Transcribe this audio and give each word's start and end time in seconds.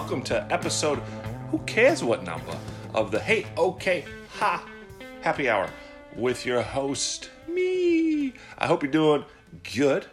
Welcome 0.00 0.22
to 0.22 0.52
episode, 0.52 1.00
who 1.50 1.58
cares 1.66 2.04
what 2.04 2.22
number, 2.22 2.56
of 2.94 3.10
the 3.10 3.18
Hey 3.18 3.46
Okay 3.58 4.04
Ha 4.34 4.64
Happy 5.22 5.48
Hour 5.48 5.68
with 6.14 6.46
your 6.46 6.62
host, 6.62 7.30
me. 7.48 8.32
I 8.56 8.68
hope 8.68 8.84
you're 8.84 8.92
doing 8.92 9.24
good. 9.74 10.06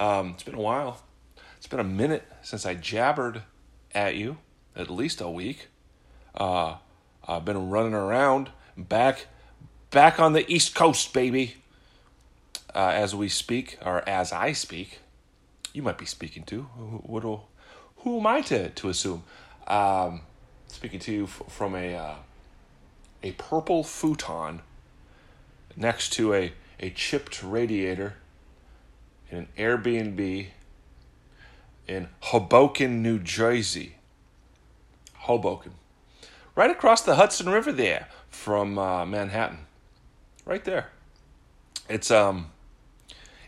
Um, 0.00 0.30
it's 0.30 0.42
been 0.42 0.56
a 0.56 0.60
while. 0.60 1.00
It's 1.58 1.68
been 1.68 1.78
a 1.78 1.84
minute 1.84 2.24
since 2.42 2.66
I 2.66 2.74
jabbered 2.74 3.42
at 3.94 4.16
you, 4.16 4.38
at 4.74 4.90
least 4.90 5.20
a 5.20 5.30
week. 5.30 5.68
Uh, 6.34 6.78
I've 7.28 7.44
been 7.44 7.70
running 7.70 7.94
around 7.94 8.50
back, 8.76 9.28
back 9.92 10.18
on 10.18 10.32
the 10.32 10.44
East 10.52 10.74
Coast, 10.74 11.14
baby. 11.14 11.54
Uh, 12.74 12.90
as 12.94 13.14
we 13.14 13.28
speak, 13.28 13.78
or 13.86 14.06
as 14.08 14.32
I 14.32 14.50
speak, 14.50 14.98
you 15.72 15.82
might 15.82 15.98
be 15.98 16.04
speaking 16.04 16.42
to. 16.46 16.62
What 16.62 17.24
who 18.02 18.18
am 18.18 18.26
I 18.26 18.40
to, 18.42 18.70
to 18.70 18.88
assume? 18.88 19.24
Um, 19.66 20.22
speaking 20.68 21.00
to 21.00 21.12
you 21.12 21.24
f- 21.24 21.42
from 21.48 21.74
a 21.74 21.94
uh, 21.94 22.14
a 23.22 23.32
purple 23.32 23.84
futon 23.84 24.62
next 25.76 26.12
to 26.14 26.34
a, 26.34 26.52
a 26.78 26.90
chipped 26.90 27.42
radiator 27.42 28.14
in 29.30 29.38
an 29.38 29.48
Airbnb 29.58 30.46
in 31.86 32.08
Hoboken, 32.20 33.02
New 33.02 33.18
Jersey. 33.18 33.96
Hoboken. 35.14 35.72
Right 36.54 36.70
across 36.70 37.02
the 37.02 37.16
Hudson 37.16 37.48
River 37.48 37.72
there 37.72 38.08
from 38.28 38.78
uh, 38.78 39.04
Manhattan. 39.04 39.66
Right 40.44 40.64
there. 40.64 40.88
It's 41.88 42.10
um 42.10 42.50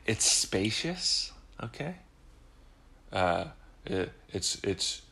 it's 0.04 0.24
spacious, 0.24 1.32
okay? 1.62 1.96
Uh 3.12 3.46
it, 3.86 4.12
it's 4.32 4.58
it's 4.62 5.02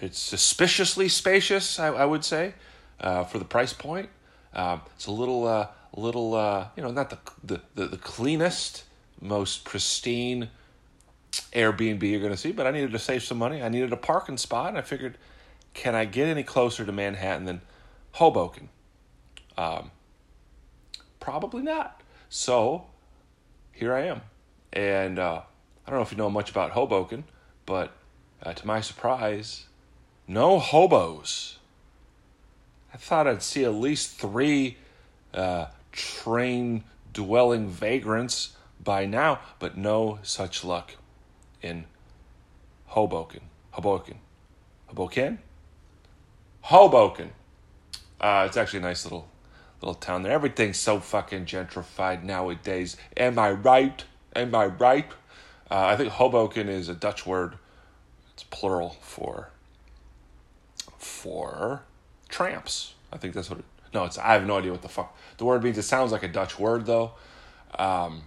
it's 0.00 0.18
suspiciously 0.18 1.08
spacious, 1.08 1.78
I, 1.78 1.88
I 1.88 2.04
would 2.04 2.24
say, 2.24 2.54
uh, 3.00 3.24
for 3.24 3.38
the 3.38 3.44
price 3.44 3.72
point. 3.72 4.08
Um, 4.52 4.82
it's 4.94 5.06
a 5.06 5.12
little 5.12 5.46
uh, 5.46 5.68
little 5.96 6.34
uh, 6.34 6.68
you 6.76 6.82
know 6.82 6.90
not 6.90 7.10
the, 7.10 7.18
the 7.42 7.60
the 7.74 7.86
the 7.88 7.96
cleanest, 7.96 8.84
most 9.20 9.64
pristine 9.64 10.50
Airbnb 11.52 12.02
you're 12.02 12.20
going 12.20 12.32
to 12.32 12.38
see, 12.38 12.52
but 12.52 12.66
I 12.66 12.70
needed 12.70 12.92
to 12.92 12.98
save 12.98 13.22
some 13.22 13.38
money. 13.38 13.62
I 13.62 13.68
needed 13.68 13.92
a 13.92 13.96
parking 13.96 14.36
spot, 14.36 14.68
and 14.68 14.78
I 14.78 14.82
figured, 14.82 15.18
can 15.72 15.94
I 15.94 16.04
get 16.04 16.28
any 16.28 16.42
closer 16.42 16.84
to 16.84 16.92
Manhattan 16.92 17.44
than 17.44 17.60
Hoboken? 18.12 18.68
Um, 19.56 19.90
probably 21.20 21.62
not. 21.62 22.00
So 22.28 22.86
here 23.72 23.94
I 23.94 24.02
am, 24.02 24.20
and 24.72 25.18
uh, 25.18 25.42
I 25.86 25.90
don't 25.90 25.98
know 25.98 26.04
if 26.04 26.12
you 26.12 26.18
know 26.18 26.30
much 26.30 26.50
about 26.50 26.70
Hoboken, 26.70 27.24
but 27.66 27.92
uh, 28.44 28.52
to 28.52 28.66
my 28.66 28.80
surprise, 28.80 29.64
no 30.28 30.58
hobos. 30.58 31.58
I 32.92 32.96
thought 32.96 33.26
I'd 33.26 33.42
see 33.42 33.64
at 33.64 33.74
least 33.74 34.18
three 34.18 34.76
uh, 35.32 35.66
train 35.92 36.84
dwelling 37.12 37.68
vagrants 37.68 38.56
by 38.82 39.06
now, 39.06 39.40
but 39.58 39.76
no 39.76 40.18
such 40.22 40.62
luck 40.62 40.92
in 41.62 41.86
Hoboken. 42.86 43.40
Hoboken. 43.72 44.18
Hoboken? 44.86 45.38
Hoboken. 46.60 47.32
Uh, 48.20 48.44
it's 48.46 48.56
actually 48.56 48.78
a 48.80 48.82
nice 48.82 49.04
little 49.04 49.28
little 49.80 49.94
town 49.94 50.22
there. 50.22 50.32
Everything's 50.32 50.78
so 50.78 51.00
fucking 51.00 51.44
gentrified 51.44 52.22
nowadays. 52.22 52.96
Am 53.16 53.38
I 53.38 53.50
right? 53.50 54.04
Am 54.34 54.54
I 54.54 54.66
right? 54.66 55.10
Uh, 55.70 55.86
I 55.86 55.96
think 55.96 56.12
Hoboken 56.12 56.68
is 56.68 56.88
a 56.88 56.94
Dutch 56.94 57.26
word 57.26 57.56
it's 58.34 58.44
plural 58.44 58.96
for 59.00 59.50
for 60.98 61.82
tramps. 62.28 62.94
I 63.12 63.16
think 63.16 63.34
that's 63.34 63.48
what 63.48 63.60
it. 63.60 63.64
No, 63.92 64.04
it's. 64.04 64.18
I 64.18 64.32
have 64.32 64.46
no 64.46 64.58
idea 64.58 64.72
what 64.72 64.82
the 64.82 64.88
fuck 64.88 65.16
the 65.38 65.44
word 65.44 65.62
means. 65.62 65.78
It 65.78 65.82
sounds 65.82 66.12
like 66.12 66.22
a 66.22 66.28
Dutch 66.28 66.58
word 66.58 66.86
though. 66.86 67.12
Um, 67.78 68.22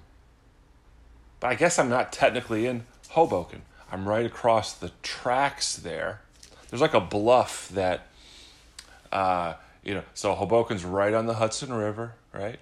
but 1.39 1.47
I 1.47 1.55
guess 1.55 1.77
I'm 1.77 1.89
not 1.89 2.11
technically 2.11 2.65
in 2.65 2.85
Hoboken. 3.09 3.61
I'm 3.91 4.07
right 4.07 4.25
across 4.25 4.73
the 4.73 4.91
tracks 5.03 5.75
there. 5.75 6.21
There's 6.69 6.81
like 6.81 6.93
a 6.93 6.99
bluff 6.99 7.69
that, 7.69 8.07
uh, 9.11 9.53
you 9.83 9.93
know, 9.93 10.03
so 10.13 10.35
Hoboken's 10.35 10.83
right 10.83 11.13
on 11.13 11.25
the 11.25 11.35
Hudson 11.35 11.71
River, 11.71 12.15
right? 12.33 12.59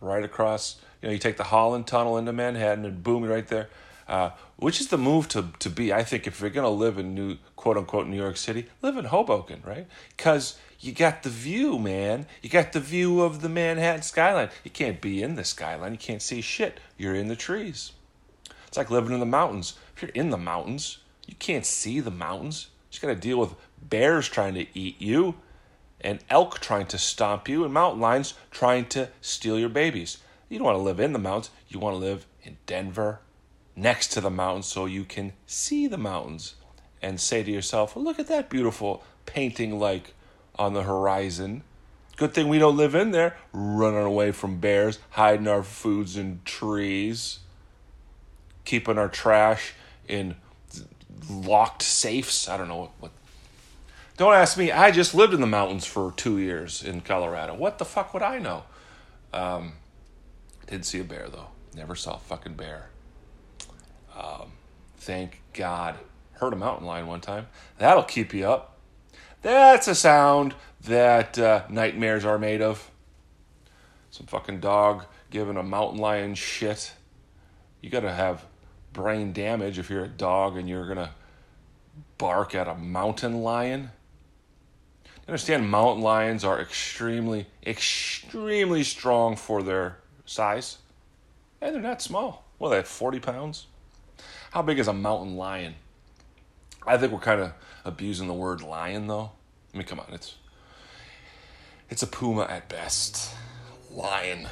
Right 0.00 0.24
across, 0.24 0.76
you 1.00 1.08
know, 1.08 1.12
you 1.12 1.18
take 1.18 1.36
the 1.36 1.44
Holland 1.44 1.86
Tunnel 1.86 2.16
into 2.18 2.32
Manhattan 2.32 2.84
and 2.84 3.02
boom, 3.02 3.24
you're 3.24 3.32
right 3.32 3.48
there. 3.48 3.68
Uh, 4.12 4.30
which 4.56 4.78
is 4.78 4.88
the 4.88 4.98
move 4.98 5.26
to, 5.26 5.46
to 5.58 5.70
be, 5.70 5.90
I 5.90 6.04
think, 6.04 6.26
if 6.26 6.42
you're 6.42 6.50
going 6.50 6.66
to 6.66 6.68
live 6.68 6.98
in 6.98 7.14
new, 7.14 7.38
quote 7.56 7.78
unquote, 7.78 8.06
New 8.06 8.18
York 8.18 8.36
City, 8.36 8.66
live 8.82 8.98
in 8.98 9.06
Hoboken, 9.06 9.62
right? 9.64 9.86
Because 10.14 10.58
you 10.78 10.92
got 10.92 11.22
the 11.22 11.30
view, 11.30 11.78
man. 11.78 12.26
You 12.42 12.50
got 12.50 12.74
the 12.74 12.80
view 12.80 13.22
of 13.22 13.40
the 13.40 13.48
Manhattan 13.48 14.02
skyline. 14.02 14.50
You 14.64 14.70
can't 14.70 15.00
be 15.00 15.22
in 15.22 15.36
the 15.36 15.44
skyline. 15.44 15.92
You 15.92 15.98
can't 15.98 16.20
see 16.20 16.42
shit. 16.42 16.78
You're 16.98 17.14
in 17.14 17.28
the 17.28 17.36
trees. 17.36 17.92
It's 18.66 18.76
like 18.76 18.90
living 18.90 19.14
in 19.14 19.20
the 19.20 19.24
mountains. 19.24 19.78
If 19.96 20.02
you're 20.02 20.10
in 20.10 20.28
the 20.28 20.36
mountains, 20.36 20.98
you 21.26 21.34
can't 21.36 21.64
see 21.64 21.98
the 21.98 22.10
mountains. 22.10 22.66
You 22.92 23.00
got 23.00 23.08
to 23.08 23.14
deal 23.14 23.38
with 23.38 23.54
bears 23.80 24.28
trying 24.28 24.52
to 24.56 24.66
eat 24.78 25.00
you, 25.00 25.36
and 26.02 26.18
elk 26.28 26.60
trying 26.60 26.86
to 26.88 26.98
stomp 26.98 27.48
you, 27.48 27.64
and 27.64 27.72
mountain 27.72 28.02
lions 28.02 28.34
trying 28.50 28.84
to 28.90 29.08
steal 29.22 29.58
your 29.58 29.70
babies. 29.70 30.18
You 30.50 30.58
don't 30.58 30.66
want 30.66 30.76
to 30.76 30.82
live 30.82 31.00
in 31.00 31.14
the 31.14 31.18
mountains. 31.18 31.48
You 31.68 31.80
want 31.80 31.94
to 31.94 31.98
live 31.98 32.26
in 32.42 32.58
Denver, 32.66 33.20
next 33.74 34.08
to 34.08 34.20
the 34.20 34.30
mountains 34.30 34.66
so 34.66 34.86
you 34.86 35.04
can 35.04 35.32
see 35.46 35.86
the 35.86 35.98
mountains 35.98 36.54
and 37.00 37.20
say 37.20 37.42
to 37.42 37.50
yourself, 37.50 37.96
well, 37.96 38.04
look 38.04 38.18
at 38.18 38.28
that 38.28 38.48
beautiful 38.48 39.02
painting 39.26 39.78
like 39.78 40.14
on 40.56 40.74
the 40.74 40.82
horizon. 40.82 41.62
Good 42.16 42.34
thing 42.34 42.48
we 42.48 42.58
don't 42.58 42.76
live 42.76 42.94
in 42.94 43.10
there, 43.10 43.36
running 43.52 44.04
away 44.04 44.32
from 44.32 44.58
bears, 44.58 44.98
hiding 45.10 45.48
our 45.48 45.62
foods 45.62 46.16
in 46.16 46.40
trees, 46.44 47.40
keeping 48.64 48.98
our 48.98 49.08
trash 49.08 49.72
in 50.06 50.36
locked 51.28 51.82
safes. 51.82 52.48
I 52.48 52.56
don't 52.56 52.68
know 52.68 52.76
what, 52.76 52.90
what. 53.00 53.10
Don't 54.18 54.34
ask 54.34 54.58
me. 54.58 54.70
I 54.70 54.90
just 54.90 55.14
lived 55.14 55.32
in 55.32 55.40
the 55.40 55.46
mountains 55.46 55.86
for 55.86 56.12
two 56.16 56.38
years 56.38 56.82
in 56.82 57.00
Colorado. 57.00 57.54
What 57.54 57.78
the 57.78 57.84
fuck 57.84 58.12
would 58.12 58.22
I 58.22 58.38
know? 58.38 58.64
Um, 59.32 59.72
did 60.66 60.84
see 60.84 61.00
a 61.00 61.04
bear 61.04 61.28
though. 61.28 61.48
Never 61.74 61.94
saw 61.94 62.16
a 62.16 62.18
fucking 62.18 62.54
bear. 62.54 62.91
Um, 64.22 64.52
thank 64.98 65.40
God. 65.52 65.96
Heard 66.34 66.52
a 66.52 66.56
mountain 66.56 66.86
lion 66.86 67.06
one 67.06 67.20
time. 67.20 67.48
That'll 67.78 68.02
keep 68.02 68.32
you 68.32 68.46
up. 68.46 68.78
That's 69.42 69.88
a 69.88 69.94
sound 69.94 70.54
that 70.84 71.38
uh, 71.38 71.64
nightmares 71.68 72.24
are 72.24 72.38
made 72.38 72.62
of. 72.62 72.90
Some 74.10 74.26
fucking 74.26 74.60
dog 74.60 75.04
giving 75.30 75.56
a 75.56 75.62
mountain 75.62 75.98
lion 75.98 76.34
shit. 76.34 76.92
You 77.80 77.90
gotta 77.90 78.12
have 78.12 78.44
brain 78.92 79.32
damage 79.32 79.78
if 79.78 79.90
you're 79.90 80.04
a 80.04 80.08
dog 80.08 80.56
and 80.56 80.68
you're 80.68 80.86
gonna 80.86 81.10
bark 82.18 82.54
at 82.54 82.68
a 82.68 82.74
mountain 82.74 83.42
lion. 83.42 83.90
You 85.04 85.28
understand 85.28 85.68
mountain 85.68 86.02
lions 86.02 86.44
are 86.44 86.60
extremely, 86.60 87.46
extremely 87.66 88.84
strong 88.84 89.36
for 89.36 89.62
their 89.62 89.98
size. 90.24 90.78
And 91.60 91.74
they're 91.74 91.82
not 91.82 92.02
small. 92.02 92.44
Well, 92.58 92.70
they 92.70 92.76
have 92.76 92.88
40 92.88 93.20
pounds. 93.20 93.66
How 94.52 94.60
big 94.60 94.78
is 94.78 94.86
a 94.86 94.92
mountain 94.92 95.36
lion? 95.36 95.76
I 96.86 96.98
think 96.98 97.10
we're 97.10 97.20
kind 97.20 97.40
of 97.40 97.52
abusing 97.86 98.28
the 98.28 98.34
word 98.34 98.60
lion, 98.60 99.06
though. 99.06 99.30
I 99.72 99.78
mean, 99.78 99.86
come 99.86 99.98
on, 99.98 100.06
it's 100.12 100.34
it's 101.88 102.02
a 102.02 102.06
puma 102.06 102.42
at 102.42 102.68
best. 102.68 103.34
Lion. 103.90 104.48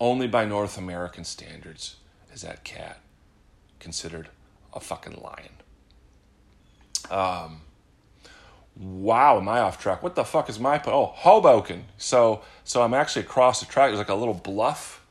Only 0.00 0.26
by 0.26 0.44
North 0.44 0.76
American 0.76 1.24
standards 1.24 1.96
is 2.32 2.42
that 2.42 2.64
cat 2.64 3.00
considered 3.78 4.28
a 4.74 4.80
fucking 4.80 5.20
lion. 5.22 5.52
Um. 7.10 7.60
Wow, 8.76 9.38
am 9.38 9.48
I 9.48 9.60
off 9.60 9.80
track? 9.80 10.02
What 10.02 10.16
the 10.16 10.24
fuck 10.24 10.48
is 10.48 10.58
my 10.58 10.82
oh 10.86 11.12
Hoboken? 11.14 11.84
So 11.96 12.42
so 12.64 12.82
I'm 12.82 12.94
actually 12.94 13.22
across 13.22 13.60
the 13.60 13.66
track. 13.66 13.90
There's 13.90 13.98
like 13.98 14.08
a 14.08 14.14
little 14.14 14.34
bluff 14.34 15.04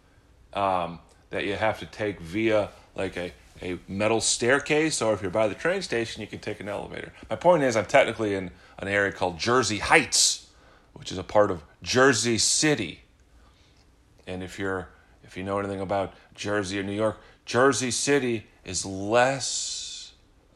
um, 0.54 1.00
that 1.30 1.46
you 1.46 1.56
have 1.56 1.80
to 1.80 1.86
take 1.86 2.20
via 2.20 2.70
like 2.96 3.16
a 3.16 3.32
a 3.62 3.80
metal 3.88 4.22
staircase, 4.22 5.02
or 5.02 5.14
if 5.14 5.22
you're 5.22 5.32
by 5.32 5.48
the 5.48 5.56
train 5.56 5.82
station, 5.82 6.22
you 6.22 6.28
can 6.28 6.40
take 6.40 6.60
an 6.60 6.70
elevator. 6.70 7.12
My 7.30 7.36
point 7.36 7.64
is, 7.64 7.76
I'm 7.76 7.86
technically 7.86 8.34
in 8.34 8.52
an 8.78 8.88
area 8.88 9.12
called 9.12 9.38
Jersey 9.38 9.80
Heights, 9.80 10.48
which 10.94 11.12
is 11.12 11.18
a 11.18 11.24
part 11.24 11.52
of 11.52 11.64
Jersey 11.84 12.38
City. 12.38 13.02
And 14.28 14.44
if 14.44 14.60
you're 14.60 14.90
if 15.24 15.38
you 15.38 15.44
know 15.44 15.60
anything 15.60 15.82
about 15.82 16.14
Jersey 16.34 16.80
or 16.80 16.84
New 16.84 16.94
York, 16.94 17.20
Jersey 17.46 17.92
City 17.92 18.48
is 18.64 18.86
less 18.86 19.80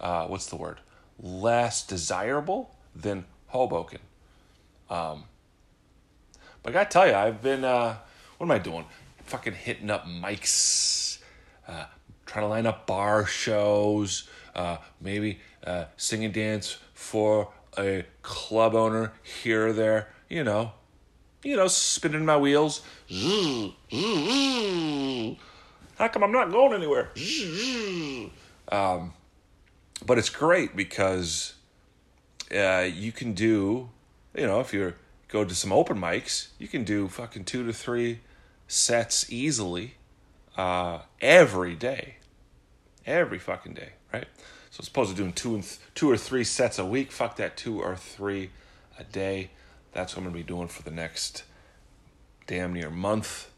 uh, 0.04 0.28
what's 0.28 0.48
the 0.48 0.58
word? 0.58 0.80
Less 1.20 1.86
desirable 1.88 2.76
than 2.94 3.26
Hoboken. 3.48 4.00
Um, 4.90 5.24
but 6.62 6.72
I 6.72 6.74
gotta 6.74 6.90
tell 6.90 7.08
you, 7.08 7.14
I've 7.14 7.42
been 7.42 7.64
uh, 7.64 7.98
what 8.38 8.46
am 8.46 8.52
I 8.52 8.60
doing? 8.60 8.86
Fucking 9.26 9.54
hitting 9.54 9.90
up 9.90 10.06
mics, 10.06 11.20
uh, 11.68 11.86
trying 12.26 12.46
to 12.46 12.50
line 12.50 12.66
up 12.66 12.88
bar 12.88 13.26
shows, 13.26 14.28
uh, 14.56 14.78
maybe 15.02 15.40
uh, 15.66 15.86
sing 15.98 16.24
and 16.26 16.34
dance 16.34 16.78
for 16.94 17.52
a 17.78 18.06
club 18.22 18.76
owner 18.76 19.14
here 19.22 19.68
or 19.68 19.74
there. 19.74 20.10
You 20.30 20.44
know, 20.44 20.72
you 21.44 21.56
know, 21.56 21.68
spinning 21.68 22.26
my 22.26 22.38
wheels. 22.38 22.82
How 25.98 26.08
come 26.08 26.24
I'm 26.24 26.32
not 26.32 26.52
going 26.52 26.74
anywhere? 26.74 27.10
Um, 28.72 29.14
but 30.06 30.18
it's 30.18 30.30
great 30.30 30.76
because 30.76 31.54
uh, 32.54 32.88
you 32.92 33.12
can 33.12 33.34
do, 33.34 33.90
you 34.36 34.48
know, 34.48 34.60
if 34.60 34.74
you 34.74 34.94
go 35.28 35.44
to 35.44 35.54
some 35.54 35.72
open 35.72 35.98
mics, 35.98 36.48
you 36.58 36.68
can 36.68 36.84
do 36.84 37.08
fucking 37.08 37.46
two 37.46 37.66
to 37.66 37.74
three 37.74 38.20
sets 38.68 39.32
easily 39.32 39.96
uh, 40.58 41.00
every 41.22 41.76
day, 41.76 42.18
every 43.06 43.40
fucking 43.40 43.74
day, 43.74 43.94
right? 44.14 44.28
So 44.72 44.82
as 44.82 44.88
opposed 44.88 45.12
to 45.12 45.16
doing 45.16 45.34
two 45.34 45.56
and 45.56 45.64
th- 45.64 45.80
two 45.94 46.10
or 46.10 46.18
three 46.18 46.44
sets 46.44 46.80
a 46.80 46.86
week, 46.86 47.12
fuck 47.12 47.36
that, 47.38 47.58
two 47.58 47.82
or 47.82 47.96
three 47.96 48.50
a 48.98 49.04
day. 49.04 49.52
That's 49.92 50.16
what 50.16 50.20
I'm 50.20 50.26
gonna 50.26 50.38
be 50.38 50.44
doing 50.44 50.68
for 50.68 50.84
the 50.84 50.92
next 50.92 51.44
damn 52.48 52.74
near 52.74 52.90
month. 52.90 53.50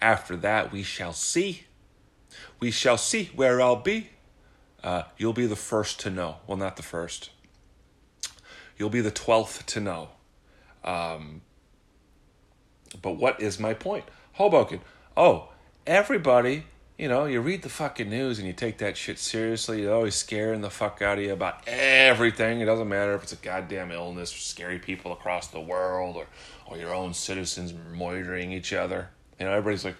After 0.00 0.36
that, 0.38 0.72
we 0.72 0.82
shall 0.82 1.12
see. 1.12 1.64
We 2.58 2.70
shall 2.70 2.98
see 2.98 3.30
where 3.34 3.60
I'll 3.60 3.76
be. 3.76 4.10
Uh, 4.82 5.04
you'll 5.16 5.32
be 5.32 5.46
the 5.46 5.56
first 5.56 6.00
to 6.00 6.10
know. 6.10 6.38
Well, 6.46 6.56
not 6.56 6.76
the 6.76 6.82
first. 6.82 7.30
You'll 8.76 8.90
be 8.90 9.00
the 9.00 9.12
12th 9.12 9.64
to 9.66 9.80
know. 9.80 10.08
Um, 10.82 11.42
but 13.00 13.12
what 13.12 13.40
is 13.40 13.60
my 13.60 13.74
point? 13.74 14.04
Hoboken. 14.32 14.80
Oh, 15.16 15.50
everybody, 15.86 16.64
you 16.98 17.08
know, 17.08 17.24
you 17.24 17.40
read 17.40 17.62
the 17.62 17.68
fucking 17.68 18.08
news 18.08 18.38
and 18.38 18.46
you 18.46 18.52
take 18.52 18.78
that 18.78 18.96
shit 18.96 19.18
seriously. 19.18 19.82
You're 19.82 19.94
always 19.94 20.14
scaring 20.14 20.60
the 20.60 20.70
fuck 20.70 21.02
out 21.02 21.18
of 21.18 21.24
you 21.24 21.32
about 21.32 21.66
everything. 21.66 22.60
It 22.60 22.66
doesn't 22.66 22.88
matter 22.88 23.14
if 23.14 23.24
it's 23.24 23.32
a 23.32 23.36
goddamn 23.36 23.90
illness, 23.90 24.34
or 24.34 24.38
scary 24.38 24.78
people 24.78 25.12
across 25.12 25.48
the 25.48 25.60
world, 25.60 26.16
or, 26.16 26.26
or 26.66 26.76
your 26.76 26.94
own 26.94 27.14
citizens 27.14 27.74
murdering 27.92 28.52
each 28.52 28.72
other. 28.72 29.08
You 29.40 29.46
know, 29.46 29.52
everybody's 29.52 29.84
like, 29.84 29.96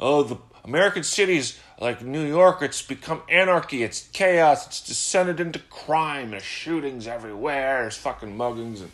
oh, 0.00 0.22
the 0.24 0.38
American 0.64 1.02
cities 1.02 1.58
like 1.80 2.02
New 2.02 2.24
York, 2.24 2.62
it's 2.62 2.82
become 2.82 3.22
anarchy, 3.28 3.82
it's 3.82 4.08
chaos, 4.12 4.66
it's 4.66 4.80
descended 4.80 5.40
into 5.40 5.58
crime, 5.58 6.30
there's 6.30 6.42
shootings 6.42 7.06
everywhere, 7.06 7.82
there's 7.82 7.96
fucking 7.96 8.36
muggings, 8.36 8.80
and 8.80 8.90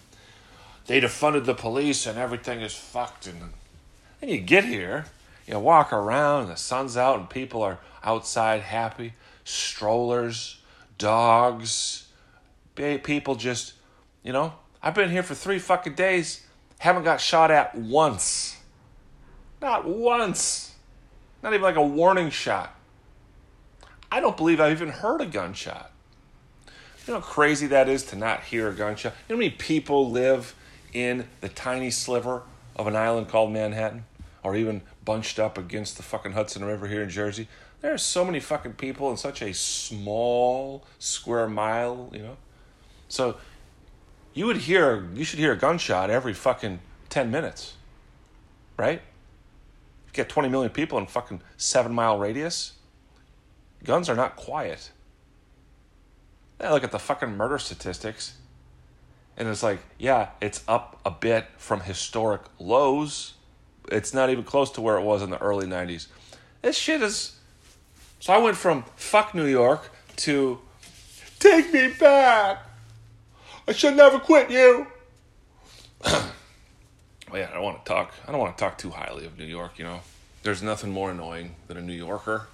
they 0.87 1.01
defunded 1.01 1.45
the 1.45 1.55
police, 1.55 2.07
and 2.07 2.19
everything 2.19 2.61
is 2.61 2.75
fucked. 2.75 3.27
And 3.27 3.41
then 4.21 4.31
you 4.31 4.39
get 4.39 4.65
here, 4.65 5.07
you 5.49 5.55
know, 5.55 5.61
walk 5.61 5.95
around, 5.95 6.43
and 6.43 6.51
the 6.51 6.57
sun's 6.57 6.95
out, 6.95 7.19
and 7.19 7.31
people 7.31 7.63
are 7.63 7.79
outside 8.05 8.61
happy, 8.61 9.15
strollers, 9.45 10.61
dogs, 10.99 12.07
people 12.75 13.35
just, 13.35 13.73
you 14.23 14.31
know, 14.31 14.53
I've 14.83 14.95
been 14.95 15.09
here 15.09 15.23
for 15.23 15.35
three 15.35 15.59
fucking 15.59 15.95
days, 15.95 16.47
haven't 16.79 17.05
got 17.05 17.19
shot 17.23 17.51
at 17.51 17.75
once. 17.75 18.59
Not 19.63 19.89
once. 19.89 20.75
Not 21.43 21.55
even 21.55 21.63
like 21.63 21.77
a 21.77 21.83
warning 21.83 22.29
shot. 22.29 22.75
I 24.13 24.21
don't 24.21 24.37
believe 24.37 24.61
I've 24.61 24.73
even 24.73 24.91
heard 24.91 25.23
a 25.23 25.27
gunshot. 25.27 25.91
You 27.07 27.15
know 27.15 27.21
how 27.21 27.27
crazy 27.27 27.67
that 27.69 27.89
is 27.89 28.03
to 28.07 28.17
not 28.17 28.45
hear 28.45 28.69
a 28.69 28.75
gunshot? 28.75 29.15
You 29.29 29.35
know 29.35 29.37
how 29.37 29.39
many 29.39 29.51
people 29.51 30.11
live 30.11 30.55
in 30.93 31.27
the 31.41 31.49
tiny 31.49 31.91
sliver 31.91 32.43
of 32.77 32.87
an 32.87 32.97
island 32.97 33.29
called 33.29 33.51
Manhattan? 33.51 34.05
Or 34.49 34.57
even 34.57 34.81
bunched 35.05 35.39
up 35.39 35.59
against 35.59 35.99
the 35.99 36.03
fucking 36.03 36.33
Hudson 36.33 36.65
River 36.65 36.87
here 36.87 37.03
in 37.03 37.11
Jersey? 37.11 37.49
There 37.83 37.93
are 37.93 37.99
so 37.99 38.25
many 38.25 38.41
fucking 38.41 38.73
people 38.73 39.11
in 39.11 39.19
such 39.19 39.43
a 39.43 39.53
small 39.53 40.87
square 40.99 41.47
mile, 41.47 42.09
you 42.15 42.21
know? 42.21 42.39
So 43.09 43.37
you 44.33 44.47
would 44.47 44.57
hear, 44.57 45.07
you 45.13 45.23
should 45.23 45.39
hear 45.39 45.53
a 45.53 45.59
gunshot 45.59 46.09
every 46.09 46.33
fucking 46.33 46.81
10 47.11 47.31
minutes, 47.31 47.75
right? 48.79 49.03
You 50.07 50.13
get 50.15 50.31
20 50.31 50.49
million 50.49 50.71
people 50.71 50.97
in 50.97 51.05
fucking 51.05 51.43
seven 51.59 51.93
mile 51.93 52.19
radius. 52.19 52.73
Guns 53.85 54.09
are 54.09 54.17
not 54.17 54.35
quiet. 54.35 54.93
I 56.59 56.73
look 56.73 56.85
at 56.85 56.91
the 56.91 56.99
fucking 56.99 57.37
murder 57.37 57.59
statistics, 57.59 58.39
and 59.37 59.47
it's 59.47 59.63
like, 59.63 59.81
yeah, 59.99 60.31
it's 60.41 60.65
up 60.67 60.99
a 61.05 61.11
bit 61.11 61.49
from 61.59 61.81
historic 61.81 62.41
lows. 62.59 63.35
It's 63.91 64.15
not 64.15 64.31
even 64.31 64.45
close 64.45 64.71
to 64.73 64.81
where 64.81 64.97
it 64.97 65.03
was 65.03 65.23
in 65.23 65.31
the 65.31 65.39
early 65.39 65.67
90s. 65.67 66.07
This 66.63 66.77
shit 66.77 67.03
is. 67.03 67.37
So 68.21 68.33
I 68.33 68.39
went 68.39 68.57
from 68.57 68.85
fuck 68.97 69.35
New 69.35 69.47
York 69.47 69.91
to 70.17 70.59
take 71.39 71.73
me 71.73 71.89
back. 71.89 72.65
I 73.67 73.73
should 73.73 73.97
never 73.97 74.19
quit 74.19 74.51
you. 74.51 74.87
Well, 77.31 77.43
yeah, 77.43 77.51
I 77.51 77.55
don't 77.55 77.63
want 77.63 77.85
to 77.85 77.89
talk. 77.89 78.15
I 78.27 78.33
don't 78.33 78.41
want 78.41 78.57
to 78.57 78.65
talk 78.65 78.79
too 78.79 78.91
highly 78.91 79.27
of 79.27 79.39
New 79.39 79.45
York. 79.45 79.79
You 79.79 79.85
know, 79.85 80.01
there's 80.43 80.63
nothing 80.63 80.91
more 80.91 81.11
annoying 81.11 81.57
than 81.67 81.77
a 81.77 81.83
New 81.83 81.93
Yorker. 81.93 82.47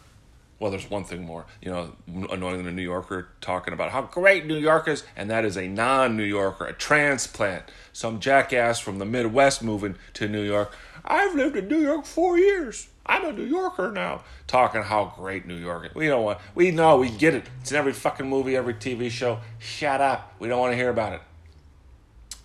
Well, 0.58 0.70
there's 0.70 0.88
one 0.88 1.04
thing 1.04 1.24
more, 1.24 1.46
you 1.60 1.70
know, 1.70 1.92
annoying 2.30 2.58
than 2.58 2.68
a 2.68 2.72
New 2.72 2.82
Yorker 2.82 3.28
talking 3.40 3.74
about 3.74 3.90
how 3.90 4.02
great 4.02 4.46
New 4.46 4.56
York 4.56 4.88
is, 4.88 5.04
and 5.16 5.28
that 5.28 5.44
is 5.44 5.56
a 5.56 5.66
non-New 5.68 6.24
Yorker, 6.24 6.64
a 6.64 6.72
transplant, 6.72 7.64
some 7.92 8.20
jackass 8.20 8.78
from 8.78 8.98
the 8.98 9.04
Midwest 9.04 9.62
moving 9.62 9.96
to 10.14 10.28
New 10.28 10.42
York. 10.42 10.74
I've 11.04 11.34
lived 11.34 11.56
in 11.56 11.68
New 11.68 11.80
York 11.80 12.06
four 12.06 12.38
years. 12.38 12.88
I'm 13.06 13.24
a 13.26 13.32
New 13.32 13.44
Yorker 13.44 13.92
now. 13.92 14.22
Talking 14.46 14.82
how 14.82 15.12
great 15.16 15.46
New 15.46 15.56
York 15.56 15.86
is. 15.86 15.94
We 15.94 16.06
don't 16.06 16.24
want. 16.24 16.38
We 16.54 16.70
know. 16.70 16.96
We 16.96 17.10
get 17.10 17.34
it. 17.34 17.44
It's 17.60 17.70
in 17.70 17.76
every 17.76 17.92
fucking 17.92 18.28
movie, 18.28 18.56
every 18.56 18.74
TV 18.74 19.10
show. 19.10 19.40
Shut 19.58 20.00
up. 20.00 20.34
We 20.38 20.48
don't 20.48 20.58
want 20.58 20.72
to 20.72 20.76
hear 20.76 20.90
about 20.90 21.12
it. 21.12 21.20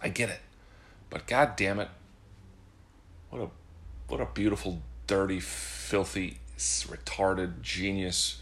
I 0.01 0.09
get 0.09 0.29
it, 0.29 0.39
but 1.09 1.27
god 1.27 1.57
damn 1.57 1.79
it, 1.79 1.89
what 3.29 3.41
a 3.41 3.49
what 4.07 4.21
a 4.21 4.25
beautiful, 4.25 4.81
dirty, 5.07 5.41
filthy, 5.41 6.37
retarded 6.57 7.61
genius 7.61 8.41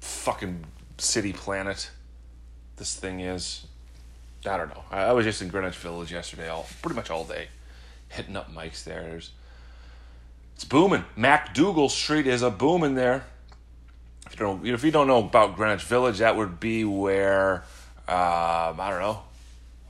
fucking 0.00 0.64
city 0.98 1.32
planet 1.32 1.90
this 2.76 2.96
thing 2.96 3.20
is. 3.20 3.66
I 4.44 4.56
don't 4.56 4.68
know. 4.68 4.82
I, 4.90 5.04
I 5.04 5.12
was 5.12 5.24
just 5.24 5.40
in 5.40 5.48
Greenwich 5.48 5.76
Village 5.76 6.12
yesterday, 6.12 6.48
all 6.48 6.66
pretty 6.82 6.96
much 6.96 7.10
all 7.10 7.24
day, 7.24 7.48
hitting 8.12 8.36
up 8.36 8.52
mics 8.52 8.84
there. 8.84 9.02
There's, 9.02 9.30
it's 10.54 10.64
booming. 10.64 11.04
MacDougal 11.16 11.90
Street 11.90 12.26
is 12.26 12.42
a 12.42 12.50
booming 12.50 12.94
there. 12.94 13.24
If 14.26 14.38
you 14.38 14.46
don't, 14.46 14.66
if 14.66 14.84
you 14.84 14.90
don't 14.90 15.06
know 15.06 15.18
about 15.18 15.56
Greenwich 15.56 15.82
Village, 15.82 16.18
that 16.18 16.36
would 16.36 16.60
be 16.60 16.84
where 16.84 17.64
um, 18.08 18.80
I 18.80 18.88
don't 18.90 19.00
know 19.00 19.22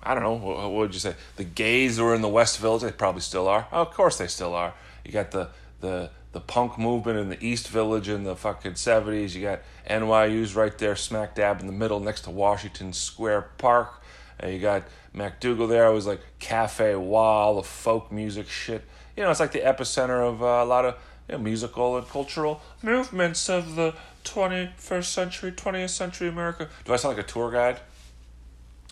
I 0.03 0.15
don't 0.15 0.23
know, 0.25 0.35
what, 0.35 0.73
would 0.73 0.95
you 0.95 1.01
say? 1.01 1.15
The 1.37 1.45
gays 1.45 2.01
were 2.01 2.15
in 2.15 2.23
the 2.23 2.29
West 2.29 2.59
Village. 2.59 2.83
They 2.83 2.91
probably 2.91 3.21
still 3.21 3.47
are. 3.47 3.69
Oh, 3.73 3.83
of 3.83 3.93
course 3.93 4.19
they 4.19 4.27
still 4.27 4.55
are. 4.55 4.75
You 5.05 5.13
got 5.13 5.31
the 5.31 5.49
the 5.81 6.11
the 6.33 6.41
punk 6.41 6.79
movement 6.79 7.19
in 7.19 7.29
the 7.29 7.45
East 7.45 7.69
Village 7.69 8.09
in 8.09 8.25
the 8.25 8.35
fucking 8.35 8.75
seventies. 8.75 9.37
You 9.37 9.43
got 9.43 9.61
NYU's 9.89 10.57
right 10.57 10.77
there, 10.77 10.97
smack 10.97 11.37
dab 11.37 11.61
in 11.61 11.67
the 11.67 11.73
middle, 11.73 12.01
next 12.01 12.23
to 12.23 12.31
Washington 12.31 12.93
Square 12.93 13.51
Park. 13.59 14.02
You 14.47 14.59
got 14.59 14.85
MacDougal 15.15 15.69
there. 15.69 15.87
It 15.87 15.95
was 15.95 16.07
like 16.07 16.21
Cafe 16.39 16.95
Wha, 16.97 17.53
the 17.55 17.63
folk 17.63 18.11
music 18.11 18.49
shit. 18.49 18.85
You 19.17 19.23
know, 19.23 19.31
it's 19.31 19.41
like 19.41 19.53
the 19.53 19.61
epicenter 19.61 20.27
of 20.27 20.43
uh, 20.43 20.47
a 20.47 20.65
lot 20.65 20.85
of 20.85 20.97
you 21.29 21.37
know, 21.37 21.43
musical 21.43 21.97
and 21.97 22.09
cultural 22.09 22.61
movements 22.83 23.49
of 23.49 23.77
the 23.77 23.95
21st 24.25 25.05
century, 25.05 25.53
20th 25.53 25.91
century 25.91 26.29
America. 26.29 26.69
Do 26.85 26.93
I 26.93 26.97
sound 26.97 27.17
like 27.17 27.25
a 27.25 27.29
tour 27.29 27.51
guide? 27.51 27.81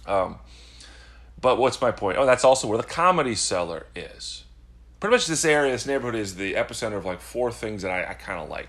Um, 0.06 0.38
but 1.40 1.58
what's 1.58 1.80
my 1.80 1.90
point? 1.90 2.18
Oh, 2.18 2.26
that's 2.26 2.44
also 2.44 2.68
where 2.68 2.78
the 2.78 2.84
comedy 2.84 3.34
cellar 3.34 3.86
is. 3.96 4.44
Pretty 5.00 5.14
much 5.14 5.26
this 5.26 5.44
area, 5.44 5.72
this 5.72 5.86
neighborhood 5.86 6.14
is 6.14 6.36
the 6.36 6.54
epicenter 6.54 6.96
of 6.96 7.06
like 7.06 7.20
four 7.20 7.50
things 7.50 7.82
that 7.82 7.90
I, 7.90 8.10
I 8.10 8.14
kind 8.14 8.40
of 8.40 8.50
like. 8.50 8.68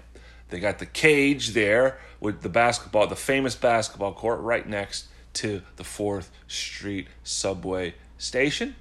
They 0.49 0.59
got 0.59 0.79
the 0.79 0.85
cage 0.85 1.49
there 1.49 1.99
with 2.19 2.41
the 2.41 2.49
basketball, 2.49 3.07
the 3.07 3.15
famous 3.15 3.55
basketball 3.55 4.13
court 4.13 4.39
right 4.39 4.67
next 4.67 5.07
to 5.33 5.61
the 5.75 5.83
4th 5.83 6.27
Street 6.47 7.07
subway 7.23 7.95
station. 8.17 8.75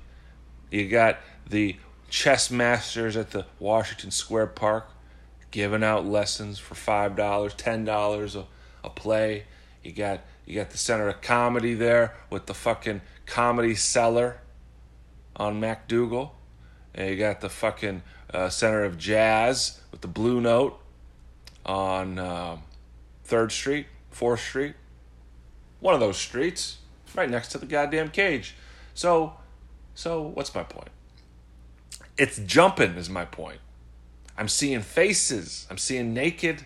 You 0.70 0.88
got 0.88 1.18
the 1.48 1.76
chess 2.08 2.50
masters 2.50 3.16
at 3.16 3.30
the 3.30 3.46
Washington 3.58 4.10
Square 4.10 4.48
Park 4.48 4.90
giving 5.50 5.82
out 5.82 6.06
lessons 6.06 6.58
for 6.58 6.74
$5, 6.74 7.16
$10 7.16 8.36
a, 8.36 8.46
a 8.84 8.90
play. 8.90 9.44
You 9.82 9.92
got 9.92 10.20
you 10.46 10.56
got 10.56 10.70
the 10.70 10.78
Center 10.78 11.08
of 11.08 11.20
Comedy 11.20 11.74
there 11.74 12.16
with 12.28 12.46
the 12.46 12.54
fucking 12.54 13.02
Comedy 13.24 13.76
Cellar 13.76 14.40
on 15.36 15.60
MacDougal. 15.60 16.30
And 16.92 17.08
you 17.08 17.16
got 17.16 17.40
the 17.40 17.48
fucking 17.48 18.02
uh, 18.34 18.48
Center 18.48 18.82
of 18.82 18.98
Jazz 18.98 19.80
with 19.92 20.00
the 20.00 20.08
Blue 20.08 20.40
Note 20.40 20.76
on 21.64 22.18
uh, 22.18 22.56
3rd 23.28 23.52
Street, 23.52 23.86
4th 24.12 24.40
Street. 24.40 24.74
One 25.80 25.94
of 25.94 26.00
those 26.00 26.16
streets, 26.16 26.78
right 27.14 27.28
next 27.28 27.48
to 27.48 27.58
the 27.58 27.66
goddamn 27.66 28.10
cage. 28.10 28.54
So, 28.94 29.34
so 29.94 30.22
what's 30.22 30.54
my 30.54 30.62
point? 30.62 30.90
It's 32.16 32.38
jumping, 32.38 32.96
is 32.96 33.08
my 33.08 33.24
point. 33.24 33.60
I'm 34.36 34.48
seeing 34.48 34.80
faces. 34.80 35.66
I'm 35.70 35.78
seeing 35.78 36.14
naked 36.14 36.64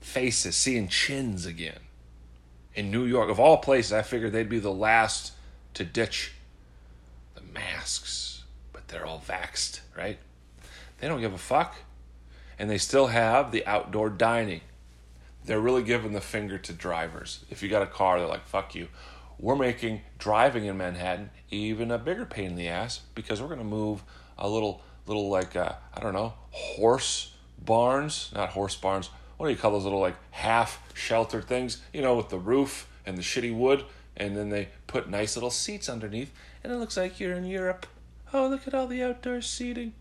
faces, 0.00 0.56
seeing 0.56 0.88
chins 0.88 1.46
again. 1.46 1.80
In 2.74 2.90
New 2.90 3.04
York, 3.04 3.30
of 3.30 3.40
all 3.40 3.58
places, 3.58 3.92
I 3.92 4.02
figured 4.02 4.32
they'd 4.32 4.48
be 4.48 4.58
the 4.58 4.72
last 4.72 5.32
to 5.74 5.84
ditch 5.84 6.32
the 7.34 7.42
masks, 7.42 8.44
but 8.72 8.88
they're 8.88 9.06
all 9.06 9.22
vaxed, 9.26 9.80
right? 9.96 10.18
They 10.98 11.08
don't 11.08 11.20
give 11.20 11.32
a 11.32 11.38
fuck. 11.38 11.76
And 12.58 12.68
they 12.68 12.78
still 12.78 13.08
have 13.08 13.52
the 13.52 13.66
outdoor 13.66 14.10
dining. 14.10 14.60
They're 15.44 15.60
really 15.60 15.82
giving 15.82 16.12
the 16.12 16.20
finger 16.20 16.58
to 16.58 16.72
drivers. 16.72 17.44
If 17.50 17.62
you 17.62 17.68
got 17.68 17.82
a 17.82 17.86
car, 17.86 18.18
they're 18.18 18.28
like, 18.28 18.46
fuck 18.46 18.74
you. 18.74 18.88
We're 19.38 19.56
making 19.56 20.02
driving 20.18 20.66
in 20.66 20.76
Manhattan 20.76 21.30
even 21.50 21.90
a 21.90 21.98
bigger 21.98 22.26
pain 22.26 22.50
in 22.50 22.56
the 22.56 22.68
ass 22.68 23.00
because 23.14 23.40
we're 23.40 23.48
going 23.48 23.58
to 23.58 23.64
move 23.64 24.04
a 24.36 24.48
little, 24.48 24.82
little 25.06 25.30
like, 25.30 25.56
uh, 25.56 25.72
I 25.94 26.00
don't 26.00 26.12
know, 26.12 26.34
horse 26.50 27.34
barns, 27.58 28.30
not 28.34 28.50
horse 28.50 28.76
barns. 28.76 29.08
What 29.36 29.46
do 29.46 29.52
you 29.52 29.58
call 29.58 29.70
those 29.70 29.84
little 29.84 30.00
like 30.00 30.16
half 30.30 30.82
sheltered 30.94 31.46
things? 31.46 31.80
You 31.92 32.02
know, 32.02 32.16
with 32.16 32.28
the 32.28 32.38
roof 32.38 32.86
and 33.06 33.16
the 33.16 33.22
shitty 33.22 33.56
wood, 33.56 33.84
and 34.16 34.36
then 34.36 34.50
they 34.50 34.68
put 34.86 35.08
nice 35.08 35.36
little 35.36 35.50
seats 35.50 35.88
underneath, 35.88 36.30
and 36.62 36.72
it 36.72 36.76
looks 36.76 36.96
like 36.96 37.18
you're 37.18 37.32
in 37.32 37.46
Europe. 37.46 37.86
Oh, 38.32 38.46
look 38.46 38.68
at 38.68 38.74
all 38.74 38.86
the 38.86 39.02
outdoor 39.02 39.40
seating. 39.40 39.94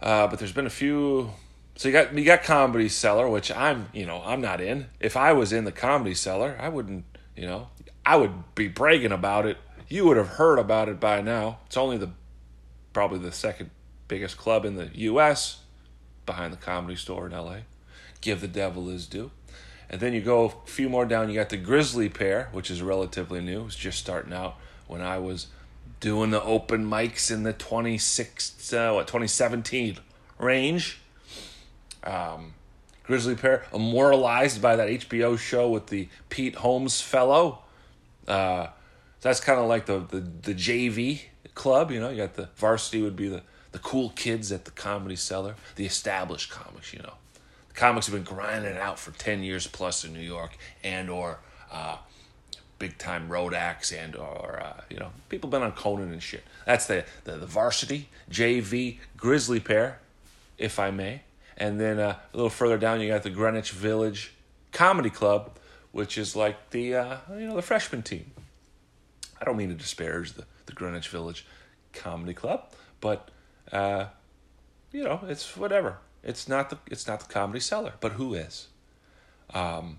Uh, 0.00 0.26
but 0.26 0.38
there's 0.38 0.52
been 0.52 0.66
a 0.66 0.70
few. 0.70 1.30
So 1.78 1.86
you 1.86 1.92
got 1.92 2.12
you 2.12 2.24
got 2.24 2.42
Comedy 2.42 2.88
Cellar, 2.88 3.28
which 3.28 3.52
I'm 3.52 3.88
you 3.92 4.04
know 4.04 4.20
I'm 4.24 4.40
not 4.40 4.60
in. 4.60 4.86
If 4.98 5.16
I 5.16 5.32
was 5.32 5.52
in 5.52 5.64
the 5.64 5.70
Comedy 5.70 6.12
Cellar, 6.12 6.58
I 6.58 6.68
wouldn't 6.68 7.04
you 7.36 7.46
know 7.46 7.68
I 8.04 8.16
would 8.16 8.56
be 8.56 8.66
bragging 8.66 9.12
about 9.12 9.46
it. 9.46 9.58
You 9.86 10.04
would 10.06 10.16
have 10.16 10.26
heard 10.26 10.58
about 10.58 10.88
it 10.88 10.98
by 10.98 11.20
now. 11.20 11.60
It's 11.66 11.76
only 11.76 11.96
the 11.96 12.10
probably 12.92 13.20
the 13.20 13.30
second 13.30 13.70
biggest 14.08 14.36
club 14.36 14.64
in 14.64 14.74
the 14.74 14.90
U.S. 14.92 15.60
behind 16.26 16.52
the 16.52 16.56
Comedy 16.56 16.96
Store 16.96 17.26
in 17.26 17.32
L.A. 17.32 17.62
Give 18.20 18.40
the 18.40 18.48
devil 18.48 18.88
his 18.88 19.06
due. 19.06 19.30
And 19.88 20.00
then 20.00 20.12
you 20.14 20.20
go 20.20 20.46
a 20.46 20.68
few 20.68 20.88
more 20.88 21.06
down, 21.06 21.28
you 21.28 21.36
got 21.36 21.48
the 21.48 21.56
Grisly 21.56 22.08
Pear, 22.08 22.48
which 22.50 22.72
is 22.72 22.82
relatively 22.82 23.40
new. 23.40 23.66
It's 23.66 23.76
just 23.76 24.00
starting 24.00 24.32
out 24.32 24.56
when 24.88 25.00
I 25.00 25.18
was 25.18 25.46
doing 26.00 26.30
the 26.32 26.42
open 26.42 26.84
mics 26.84 27.30
in 27.30 27.44
the 27.44 27.52
26, 27.52 28.72
uh, 28.72 28.90
what, 28.92 29.06
2017 29.06 29.98
range. 30.38 30.98
Um, 32.04 32.54
Grisly 33.04 33.34
Pear, 33.34 33.64
immortalized 33.72 34.60
by 34.60 34.76
that 34.76 34.88
HBO 34.88 35.38
show 35.38 35.70
with 35.70 35.86
the 35.86 36.08
Pete 36.28 36.56
Holmes 36.56 37.00
fellow. 37.00 37.60
Uh, 38.26 38.68
that's 39.22 39.40
kind 39.40 39.58
of 39.58 39.66
like 39.66 39.86
the, 39.86 40.00
the, 40.00 40.20
the 40.20 40.54
JV 40.54 41.22
club, 41.54 41.90
you 41.90 42.00
know. 42.00 42.10
You 42.10 42.18
got 42.18 42.34
the 42.34 42.50
varsity 42.56 43.00
would 43.00 43.16
be 43.16 43.28
the, 43.28 43.42
the 43.72 43.78
cool 43.78 44.10
kids 44.10 44.52
at 44.52 44.66
the 44.66 44.70
comedy 44.70 45.16
cellar, 45.16 45.54
the 45.76 45.86
established 45.86 46.50
comics, 46.50 46.92
you 46.92 47.00
know 47.00 47.14
comics 47.78 48.06
have 48.06 48.14
been 48.14 48.24
grinding 48.24 48.72
it 48.72 48.76
out 48.76 48.98
for 48.98 49.12
10 49.12 49.42
years 49.42 49.66
plus 49.68 50.04
in 50.04 50.12
New 50.12 50.20
York 50.20 50.58
and 50.82 51.08
or 51.08 51.38
uh, 51.70 51.96
big 52.78 52.98
time 52.98 53.28
road 53.28 53.54
acts 53.54 53.92
and 53.92 54.16
or 54.16 54.60
uh, 54.62 54.82
you 54.90 54.96
know 54.98 55.10
people 55.28 55.48
been 55.48 55.62
on 55.62 55.72
Conan 55.72 56.12
and 56.12 56.22
shit. 56.22 56.42
That's 56.66 56.86
the, 56.86 57.04
the, 57.24 57.36
the 57.36 57.46
varsity 57.46 58.08
JV 58.30 58.98
Grisly 59.16 59.60
Pear, 59.60 60.00
if 60.58 60.78
I 60.78 60.90
may. 60.90 61.22
And 61.58 61.80
then 61.80 61.98
uh, 61.98 62.16
a 62.32 62.36
little 62.36 62.50
further 62.50 62.78
down 62.78 63.00
you 63.00 63.08
got 63.08 63.24
the 63.24 63.30
Greenwich 63.30 63.72
Village 63.72 64.32
Comedy 64.72 65.10
Club, 65.10 65.58
which 65.92 66.16
is 66.16 66.36
like 66.36 66.70
the 66.70 66.94
uh, 66.94 67.16
you 67.30 67.48
know 67.48 67.56
the 67.56 67.62
freshman 67.62 68.02
team. 68.02 68.30
I 69.40 69.44
don't 69.44 69.56
mean 69.56 69.68
to 69.68 69.74
disparage 69.74 70.32
the, 70.32 70.44
the 70.66 70.72
Greenwich 70.72 71.08
Village 71.08 71.44
Comedy 71.92 72.32
Club, 72.32 72.72
but 73.00 73.30
uh, 73.72 74.06
you 74.92 75.02
know 75.02 75.20
it's 75.26 75.56
whatever. 75.56 75.98
It's 76.22 76.48
not 76.48 76.70
the 76.70 76.78
it's 76.86 77.08
not 77.08 77.20
the 77.20 77.32
comedy 77.32 77.60
cellar, 77.60 77.94
but 78.00 78.12
who 78.12 78.34
is? 78.34 78.68
Um, 79.52 79.98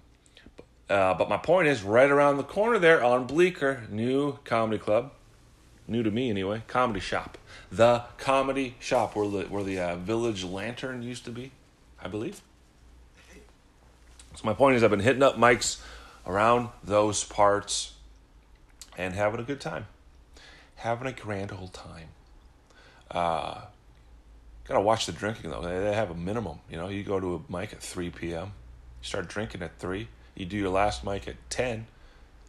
uh, 0.89 1.13
but 1.13 1.30
my 1.30 1.38
point 1.38 1.68
is, 1.68 1.84
right 1.84 2.10
around 2.10 2.38
the 2.38 2.44
corner 2.44 2.80
there 2.80 3.04
on 3.04 3.28
Bleecker, 3.28 3.84
new 3.89 4.39
comedy 4.44 4.80
club, 4.80 5.12
new 5.89 6.03
to 6.03 6.12
me 6.12 6.29
anyway, 6.29 6.63
comedy 6.67 7.00
shop, 7.00 7.38
the 7.72 8.03
comedy 8.17 8.75
shop 8.79 9.15
where 9.15 9.27
the 9.27 9.43
where 9.43 9.63
the 9.63 9.79
uh, 9.79 9.96
Village 9.96 10.43
Lantern 10.43 11.01
used 11.01 11.25
to 11.25 11.31
be, 11.31 11.51
I 12.01 12.08
believe. 12.08 12.41
So 14.36 14.41
my 14.43 14.53
point 14.53 14.75
is, 14.75 14.84
I've 14.84 14.91
been 14.91 15.00
hitting 15.00 15.24
up 15.24 15.38
mics 15.38 15.81
around 16.25 16.69
those 16.84 17.24
parts 17.24 17.93
and 18.98 19.13
having 19.13 19.39
a 19.39 19.43
good 19.43 19.60
time, 19.60 19.88
having 20.75 21.08
a 21.08 21.12
grand 21.12 21.51
old 21.51 21.74
time. 21.74 22.10
Uh, 23.12 23.62
Gotta 24.69 24.81
watch 24.81 25.08
the 25.08 25.12
drinking 25.12 25.50
though. 25.50 25.62
They 25.63 25.96
have 25.96 26.12
a 26.12 26.15
minimum. 26.15 26.60
You 26.69 26.77
know, 26.77 26.89
you 26.89 27.03
go 27.03 27.19
to 27.19 27.36
a 27.36 27.51
mic 27.51 27.74
at 27.74 27.81
3 27.81 28.12
p.m. 28.12 28.53
You 29.01 29.08
start 29.08 29.27
drinking 29.27 29.63
at 29.63 29.79
3. 29.79 30.08
You 30.36 30.46
do 30.46 30.58
your 30.58 30.69
last 30.69 31.03
mic 31.03 31.27
at 31.27 31.38
10. 31.50 31.88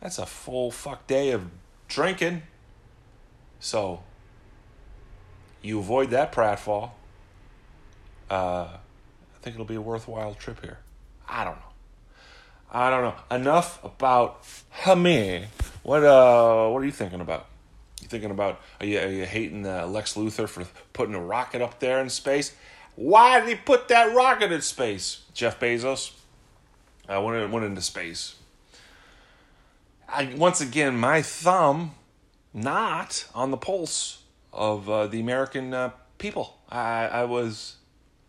That's 0.03 0.19
a 0.19 0.27
full 0.27 0.71
fuck 0.71 1.07
day 1.07 1.31
of 1.31 1.47
drinking. 1.89 2.43
So, 3.61 4.03
you 5.63 5.79
avoid 5.79 6.11
that 6.11 6.33
pratfall. 6.33 6.91
Uh, 8.31 8.69
I 8.73 9.43
think 9.43 9.55
it'll 9.55 9.67
be 9.67 9.75
a 9.75 9.81
worthwhile 9.81 10.35
trip 10.35 10.63
here. 10.63 10.79
I 11.29 11.45
don't 11.45 11.57
know. 11.57 11.63
I 12.73 12.91
don't 12.91 13.03
know. 13.03 13.37
Enough 13.37 13.85
about 13.85 14.45
me. 14.97 15.47
What 15.83 16.05
uh, 16.05 16.69
what 16.69 16.83
are 16.83 16.85
you 16.85 16.93
thinking 16.93 17.21
about? 17.21 17.47
You 18.01 18.09
thinking 18.09 18.31
about 18.31 18.61
are 18.81 18.87
you, 18.87 18.99
are 18.99 19.09
you 19.09 19.25
hating 19.25 19.67
uh, 19.67 19.87
Lex 19.87 20.15
Luthor 20.15 20.49
for 20.49 20.67
putting 20.93 21.15
a 21.15 21.21
rocket 21.21 21.61
up 21.61 21.81
there 21.81 22.01
in 22.01 22.09
space? 22.09 22.55
Why 22.97 23.41
did 23.41 23.49
he 23.49 23.55
put 23.55 23.89
that 23.89 24.15
rocket 24.15 24.53
in 24.53 24.61
space? 24.63 25.23
Jeff 25.35 25.59
Bezos 25.59 26.13
uh, 27.09 27.21
went, 27.21 27.51
went 27.51 27.67
into 27.67 27.81
space. 27.81 28.37
I, 30.09 30.35
once 30.37 30.61
again, 30.61 30.99
my 30.99 31.23
thumb 31.23 31.95
not 32.53 33.27
on 33.35 33.51
the 33.51 33.57
pulse 33.57 34.23
of 34.53 34.89
uh, 34.89 35.07
the 35.07 35.21
American 35.21 35.73
uh, 35.73 35.91
people. 36.19 36.59
I, 36.69 37.07
I 37.07 37.25
was, 37.25 37.77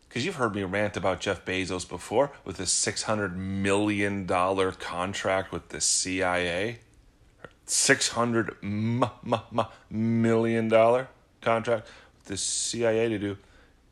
because 0.08 0.26
you've 0.26 0.36
heard 0.36 0.56
me 0.56 0.64
rant 0.64 0.98
about 0.98 1.20
Jeff 1.20 1.46
Bezos 1.46 1.88
before 1.88 2.32
with 2.46 2.58
this 2.58 2.74
$600 2.86 3.36
million 3.36 4.28
contract 4.28 5.52
with 5.52 5.70
the 5.70 5.82
CIA. 5.82 6.80
$600 7.68 8.62
million 9.90 10.70
contract 11.42 11.88
with 12.18 12.26
the 12.26 12.38
CIA 12.38 13.10
to 13.10 13.18
do 13.18 13.38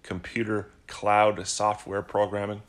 computer 0.04 0.70
cloud 0.88 1.46
software 1.48 2.02
programming, 2.02 2.62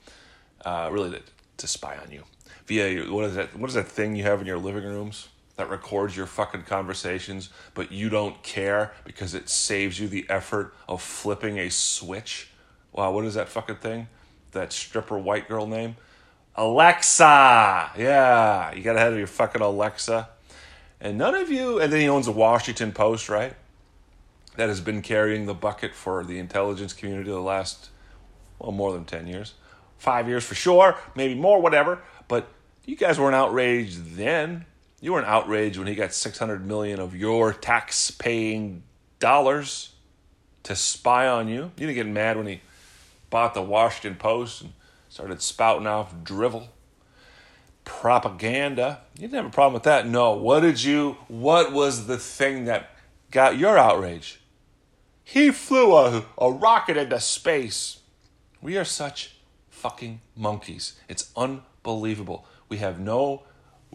uh, 0.64 0.88
really 0.92 1.10
to, 1.10 1.22
to 1.56 1.66
spy 1.66 1.96
on 1.96 2.12
you. 2.12 2.22
Via, 2.66 3.10
what 3.10 3.24
is 3.24 3.34
that, 3.34 3.56
what 3.56 3.68
is 3.68 3.74
that 3.74 3.88
thing 3.88 4.14
you 4.14 4.22
have 4.22 4.40
in 4.40 4.46
your 4.46 4.58
living 4.58 4.84
rooms? 4.84 5.28
That 5.60 5.70
records 5.70 6.16
your 6.16 6.26
fucking 6.26 6.62
conversations, 6.62 7.50
but 7.74 7.92
you 7.92 8.08
don't 8.08 8.42
care 8.42 8.92
because 9.04 9.34
it 9.34 9.48
saves 9.48 10.00
you 10.00 10.08
the 10.08 10.26
effort 10.28 10.74
of 10.88 11.00
flipping 11.00 11.58
a 11.58 11.70
switch. 11.70 12.48
Wow, 12.92 13.12
what 13.12 13.24
is 13.26 13.34
that 13.34 13.48
fucking 13.48 13.76
thing? 13.76 14.08
That 14.52 14.72
stripper 14.72 15.18
white 15.18 15.48
girl 15.48 15.66
name? 15.66 15.96
Alexa! 16.56 17.92
Yeah, 17.96 18.74
you 18.74 18.82
gotta 18.82 18.98
have 18.98 19.16
your 19.16 19.26
fucking 19.26 19.62
Alexa 19.62 20.28
and 21.00 21.16
none 21.16 21.34
of 21.34 21.50
you, 21.50 21.80
and 21.80 21.92
then 21.92 22.00
he 22.00 22.08
owns 22.08 22.26
the 22.26 22.32
Washington 22.32 22.92
Post, 22.92 23.28
right? 23.28 23.54
That 24.56 24.68
has 24.68 24.80
been 24.80 25.00
carrying 25.00 25.46
the 25.46 25.54
bucket 25.54 25.94
for 25.94 26.24
the 26.24 26.38
intelligence 26.38 26.92
community 26.92 27.30
the 27.30 27.40
last, 27.40 27.88
well, 28.58 28.72
more 28.72 28.92
than 28.92 29.04
10 29.04 29.26
years. 29.26 29.54
Five 29.96 30.28
years 30.28 30.44
for 30.44 30.54
sure, 30.54 30.98
maybe 31.14 31.34
more, 31.34 31.60
whatever. 31.60 32.02
But 32.28 32.48
you 32.84 32.96
guys 32.96 33.18
weren't 33.18 33.34
outraged 33.34 34.16
then. 34.16 34.66
You 35.00 35.12
weren't 35.12 35.26
outraged 35.26 35.78
when 35.78 35.86
he 35.86 35.94
got 35.94 36.12
600 36.12 36.66
million 36.66 37.00
of 37.00 37.14
your 37.14 37.52
tax 37.52 38.10
paying 38.10 38.82
dollars 39.18 39.94
to 40.64 40.76
spy 40.76 41.26
on 41.26 41.48
you. 41.48 41.70
You 41.76 41.86
didn't 41.86 41.94
get 41.94 42.06
mad 42.06 42.36
when 42.36 42.46
he 42.46 42.60
bought 43.30 43.54
the 43.54 43.62
Washington 43.62 44.18
Post 44.18 44.62
and 44.62 44.72
started 45.08 45.40
spouting 45.40 45.86
off 45.86 46.12
drivel 46.22 46.68
propaganda. 47.84 49.00
You 49.16 49.22
didn't 49.22 49.34
have 49.34 49.46
a 49.46 49.50
problem 49.50 49.74
with 49.74 49.82
that. 49.84 50.06
No. 50.06 50.32
What 50.32 50.60
did 50.60 50.82
you, 50.82 51.16
what 51.28 51.72
was 51.72 52.06
the 52.06 52.18
thing 52.18 52.66
that 52.66 52.90
got 53.30 53.58
your 53.58 53.76
outrage? 53.76 54.40
He 55.24 55.50
flew 55.50 55.94
a, 55.94 56.24
a 56.38 56.50
rocket 56.50 56.96
into 56.96 57.18
space. 57.20 57.98
We 58.62 58.76
are 58.76 58.84
such 58.84 59.36
fucking 59.68 60.20
monkeys. 60.36 60.94
It's 61.08 61.30
unbelievable. 61.36 62.46
We 62.68 62.78
have 62.78 63.00
no, 63.00 63.42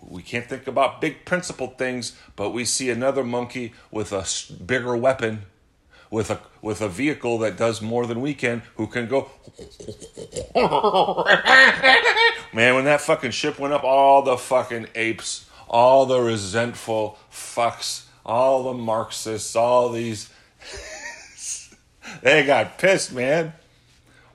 we 0.02 0.22
can't 0.22 0.48
think 0.48 0.68
about 0.68 1.02
big 1.02 1.26
principled 1.26 1.78
things, 1.78 2.18
but 2.36 2.52
we 2.52 2.66
see 2.66 2.90
another 2.90 3.24
monkey 3.24 3.74
with 3.92 4.12
a 4.12 4.26
bigger 4.64 4.96
weapon 4.96 5.46
with 6.10 6.30
a 6.32 6.40
with 6.62 6.82
a 6.82 6.88
vehicle 6.88 7.38
that 7.40 7.58
does 7.58 7.82
more 7.82 8.08
than 8.08 8.22
we 8.22 8.34
can, 8.34 8.64
who 8.76 8.88
can 8.88 9.08
go. 9.08 9.30
Man, 12.54 12.76
when 12.76 12.86
that 12.86 13.02
fucking 13.02 13.32
ship 13.32 13.60
went 13.60 13.74
up, 13.74 13.84
all 13.84 14.22
the 14.22 14.38
fucking 14.38 14.88
apes, 14.96 15.50
all 15.68 16.06
the 16.06 16.22
resentful 16.22 17.18
fucks, 17.32 18.06
all 18.26 18.64
the 18.64 18.74
Marxists, 18.74 19.56
all 19.56 19.90
these, 19.90 20.30
they 22.22 22.46
got 22.46 22.78
pissed, 22.78 23.12
man. 23.12 23.54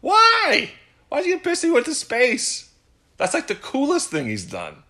Why? 0.00 0.71
Why'd 1.09 1.25
you 1.25 1.35
get 1.37 1.45
pissed 1.45 1.62
he 1.62 1.71
went 1.71 1.87
to 1.87 1.95
space? 1.95 2.71
That's 3.17 3.33
like 3.35 3.47
the 3.47 3.55
coolest 3.55 4.11
thing 4.11 4.26
he's 4.26 4.45
done. 4.45 4.83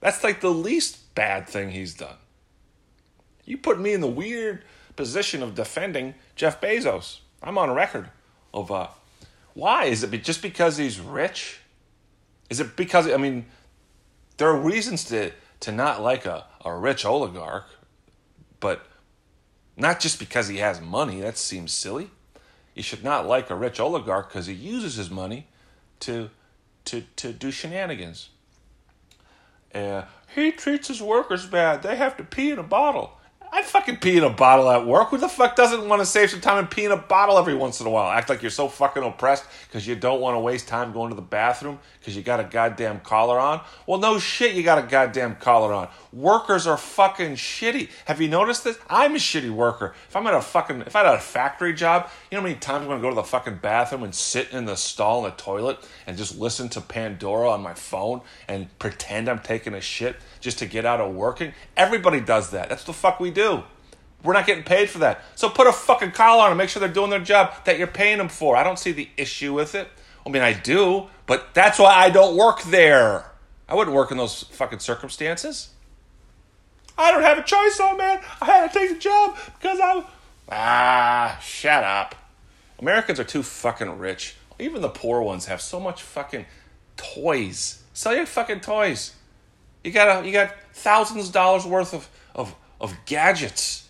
That's 0.00 0.22
like 0.22 0.40
the 0.40 0.50
least 0.50 1.14
bad 1.14 1.48
thing 1.48 1.70
he's 1.70 1.94
done. 1.94 2.16
You 3.44 3.58
put 3.58 3.80
me 3.80 3.92
in 3.92 4.00
the 4.00 4.06
weird 4.06 4.64
position 4.96 5.42
of 5.42 5.54
defending 5.54 6.14
Jeff 6.36 6.60
Bezos. 6.60 7.20
I'm 7.42 7.58
on 7.58 7.70
record 7.70 8.10
of 8.52 8.70
uh, 8.70 8.88
why 9.54 9.84
is 9.84 10.02
it 10.02 10.24
just 10.24 10.42
because 10.42 10.76
he's 10.76 11.00
rich? 11.00 11.60
Is 12.50 12.60
it 12.60 12.76
because 12.76 13.08
I 13.08 13.16
mean 13.16 13.46
there 14.36 14.48
are 14.48 14.60
reasons 14.60 15.04
to 15.04 15.32
to 15.60 15.72
not 15.72 16.02
like 16.02 16.26
a, 16.26 16.46
a 16.64 16.74
rich 16.76 17.04
oligarch, 17.04 17.66
but 18.60 18.86
not 19.76 20.00
just 20.00 20.18
because 20.18 20.48
he 20.48 20.58
has 20.58 20.80
money. 20.80 21.20
That 21.20 21.38
seems 21.38 21.72
silly. 21.72 22.10
You 22.74 22.82
should 22.82 23.02
not 23.02 23.26
like 23.26 23.50
a 23.50 23.56
rich 23.56 23.80
oligarch 23.80 24.28
because 24.28 24.46
he 24.46 24.54
uses 24.54 24.96
his 24.96 25.10
money 25.10 25.46
to 26.00 26.30
to 26.86 27.02
to 27.16 27.32
do 27.32 27.50
shenanigans. 27.50 28.30
Uh, 29.74 30.02
he 30.34 30.52
treats 30.52 30.88
his 30.88 31.02
workers 31.02 31.46
bad. 31.46 31.82
They 31.82 31.96
have 31.96 32.16
to 32.18 32.24
pee 32.24 32.50
in 32.50 32.58
a 32.58 32.62
bottle. 32.62 33.18
I 33.50 33.62
fucking 33.62 33.96
pee 33.96 34.18
in 34.18 34.24
a 34.24 34.30
bottle 34.30 34.68
at 34.70 34.86
work. 34.86 35.08
Who 35.08 35.16
the 35.16 35.28
fuck 35.28 35.56
doesn't 35.56 35.88
want 35.88 36.00
to 36.00 36.06
save 36.06 36.30
some 36.30 36.40
time 36.40 36.58
and 36.58 36.70
pee 36.70 36.84
in 36.84 36.92
a 36.92 36.96
bottle 36.96 37.38
every 37.38 37.54
once 37.54 37.80
in 37.80 37.86
a 37.86 37.90
while? 37.90 38.10
Act 38.10 38.28
like 38.28 38.42
you're 38.42 38.50
so 38.50 38.68
fucking 38.68 39.02
oppressed 39.02 39.44
because 39.66 39.86
you 39.86 39.94
don't 39.94 40.20
want 40.20 40.34
to 40.34 40.38
waste 40.38 40.68
time 40.68 40.92
going 40.92 41.10
to 41.10 41.16
the 41.16 41.22
bathroom 41.22 41.78
because 41.98 42.14
you 42.14 42.22
got 42.22 42.40
a 42.40 42.44
goddamn 42.44 43.00
collar 43.00 43.38
on? 43.38 43.62
Well, 43.86 43.98
no 43.98 44.18
shit, 44.18 44.54
you 44.54 44.62
got 44.62 44.78
a 44.78 44.86
goddamn 44.86 45.36
collar 45.36 45.72
on. 45.72 45.88
Workers 46.12 46.66
are 46.66 46.76
fucking 46.76 47.36
shitty. 47.36 47.88
Have 48.04 48.20
you 48.20 48.28
noticed 48.28 48.64
this? 48.64 48.78
I'm 48.88 49.14
a 49.14 49.18
shitty 49.18 49.50
worker. 49.50 49.94
If 50.08 50.16
I'm 50.16 50.26
at 50.26 50.34
a 50.34 50.42
fucking, 50.42 50.82
if 50.82 50.94
I 50.94 51.04
had 51.04 51.14
a 51.14 51.18
factory 51.18 51.72
job, 51.72 52.10
you 52.30 52.36
know 52.36 52.42
how 52.42 52.48
many 52.48 52.58
times 52.58 52.82
I'm 52.82 52.88
going 52.88 52.98
to 52.98 53.02
go 53.02 53.08
to 53.08 53.14
the 53.14 53.22
fucking 53.22 53.56
bathroom 53.62 54.02
and 54.02 54.14
sit 54.14 54.50
in 54.50 54.66
the 54.66 54.76
stall 54.76 55.24
in 55.24 55.30
the 55.30 55.36
toilet 55.36 55.78
and 56.06 56.18
just 56.18 56.38
listen 56.38 56.68
to 56.70 56.80
Pandora 56.80 57.50
on 57.50 57.62
my 57.62 57.74
phone 57.74 58.20
and 58.46 58.76
pretend 58.78 59.28
I'm 59.28 59.38
taking 59.38 59.72
a 59.72 59.80
shit 59.80 60.16
just 60.40 60.58
to 60.58 60.66
get 60.66 60.84
out 60.84 61.00
of 61.00 61.14
working? 61.14 61.54
Everybody 61.76 62.20
does 62.20 62.50
that. 62.50 62.68
That's 62.68 62.84
the 62.84 62.92
fuck 62.92 63.18
we 63.18 63.30
do. 63.30 63.62
We're 64.22 64.34
not 64.34 64.46
getting 64.46 64.64
paid 64.64 64.90
for 64.90 64.98
that. 64.98 65.22
So 65.36 65.48
put 65.48 65.66
a 65.66 65.72
fucking 65.72 66.10
collar 66.10 66.44
on 66.44 66.50
and 66.50 66.58
make 66.58 66.68
sure 66.68 66.80
they're 66.80 66.88
doing 66.88 67.10
their 67.10 67.20
job 67.20 67.64
that 67.64 67.78
you're 67.78 67.86
paying 67.86 68.18
them 68.18 68.28
for. 68.28 68.56
I 68.56 68.62
don't 68.62 68.78
see 68.78 68.92
the 68.92 69.08
issue 69.16 69.54
with 69.54 69.74
it. 69.74 69.88
I 70.26 70.30
mean, 70.30 70.42
I 70.42 70.52
do, 70.52 71.06
but 71.26 71.54
that's 71.54 71.78
why 71.78 71.94
I 71.94 72.10
don't 72.10 72.36
work 72.36 72.62
there. 72.64 73.30
I 73.68 73.74
wouldn't 73.74 73.94
work 73.94 74.10
in 74.10 74.18
those 74.18 74.42
fucking 74.42 74.80
circumstances. 74.80 75.70
I 76.98 77.12
don't 77.12 77.22
have 77.22 77.38
a 77.38 77.42
choice, 77.42 77.78
though, 77.78 77.96
man. 77.96 78.20
I 78.42 78.44
had 78.44 78.72
to 78.72 78.78
take 78.78 78.90
the 78.90 78.98
job 78.98 79.36
because 79.58 79.78
I. 79.80 80.04
Ah, 80.50 81.38
shut 81.40 81.84
up. 81.84 82.14
Americans 82.80 83.18
are 83.18 83.24
too 83.24 83.42
fucking 83.42 83.98
rich. 83.98 84.36
Even 84.58 84.82
the 84.82 84.88
poor 84.88 85.20
ones 85.20 85.46
have 85.46 85.60
so 85.60 85.80
much 85.80 86.02
fucking 86.02 86.46
toys. 86.96 87.82
Sell 87.92 88.14
your 88.14 88.26
fucking 88.26 88.60
toys. 88.60 89.14
You 89.82 89.92
got 89.92 90.22
a, 90.22 90.26
you 90.26 90.32
got 90.32 90.54
thousands 90.72 91.28
of 91.28 91.32
dollars 91.32 91.64
worth 91.64 91.94
of, 91.94 92.08
of, 92.34 92.54
of 92.80 92.94
gadgets. 93.06 93.88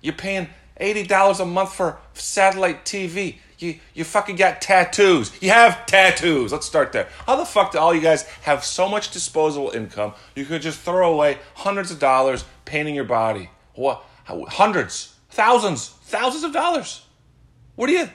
You're 0.00 0.14
paying 0.14 0.48
eighty 0.76 1.04
dollars 1.04 1.40
a 1.40 1.44
month 1.44 1.74
for 1.74 1.98
satellite 2.14 2.84
TV. 2.84 3.36
You 3.58 3.78
you 3.94 4.04
fucking 4.04 4.36
got 4.36 4.60
tattoos. 4.60 5.32
You 5.42 5.50
have 5.50 5.86
tattoos. 5.86 6.52
Let's 6.52 6.66
start 6.66 6.92
there. 6.92 7.08
How 7.26 7.36
the 7.36 7.44
fuck 7.44 7.72
do 7.72 7.78
all 7.78 7.94
you 7.94 8.00
guys 8.00 8.22
have 8.42 8.64
so 8.64 8.88
much 8.88 9.10
disposable 9.10 9.70
income 9.70 10.14
you 10.36 10.44
could 10.44 10.62
just 10.62 10.80
throw 10.80 11.12
away 11.12 11.38
hundreds 11.54 11.90
of 11.90 11.98
dollars 11.98 12.44
painting 12.64 12.94
your 12.94 13.04
body? 13.04 13.50
What? 13.74 14.04
Hundreds, 14.24 15.14
thousands, 15.30 15.88
thousands 15.88 16.44
of 16.44 16.52
dollars. 16.52 17.02
What 17.74 17.86
do 17.86 17.94
you? 17.94 18.08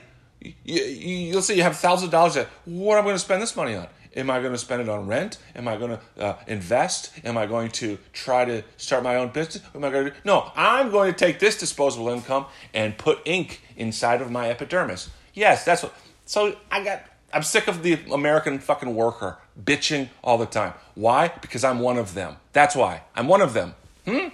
You, 0.64 1.34
let's 1.34 1.46
say 1.46 1.56
you 1.56 1.62
have 1.62 1.76
thousands 1.76 2.06
of 2.06 2.10
dollars. 2.10 2.36
What 2.64 2.98
am 2.98 3.04
I 3.04 3.06
going 3.06 3.16
to 3.16 3.20
spend 3.20 3.42
this 3.42 3.56
money 3.56 3.74
on? 3.74 3.88
Am 4.16 4.30
I 4.30 4.40
going 4.40 4.52
to 4.52 4.58
spend 4.58 4.80
it 4.80 4.88
on 4.88 5.06
rent? 5.06 5.38
Am 5.56 5.66
I 5.66 5.76
going 5.76 5.98
to 5.98 6.24
uh, 6.24 6.36
invest? 6.46 7.10
Am 7.24 7.36
I 7.36 7.46
going 7.46 7.70
to 7.72 7.98
try 8.12 8.44
to 8.44 8.62
start 8.76 9.02
my 9.02 9.16
own 9.16 9.30
business? 9.30 9.64
Am 9.74 9.82
I 9.82 9.90
going 9.90 10.06
to? 10.06 10.12
No, 10.24 10.52
I'm 10.54 10.90
going 10.90 11.12
to 11.12 11.18
take 11.18 11.40
this 11.40 11.58
disposable 11.58 12.08
income 12.08 12.46
and 12.72 12.96
put 12.96 13.20
ink 13.24 13.62
inside 13.76 14.22
of 14.22 14.30
my 14.30 14.48
epidermis. 14.50 15.10
Yes, 15.32 15.64
that's 15.64 15.82
what. 15.82 15.94
So 16.26 16.56
I 16.70 16.84
got. 16.84 17.02
I'm 17.32 17.42
sick 17.42 17.66
of 17.66 17.82
the 17.82 17.98
American 18.12 18.60
fucking 18.60 18.94
worker 18.94 19.38
bitching 19.60 20.08
all 20.22 20.38
the 20.38 20.46
time. 20.46 20.74
Why? 20.94 21.32
Because 21.40 21.64
I'm 21.64 21.80
one 21.80 21.98
of 21.98 22.14
them. 22.14 22.36
That's 22.52 22.76
why. 22.76 23.02
I'm 23.16 23.26
one 23.26 23.40
of 23.40 23.54
them. 23.54 23.74
Hmm? 24.06 24.28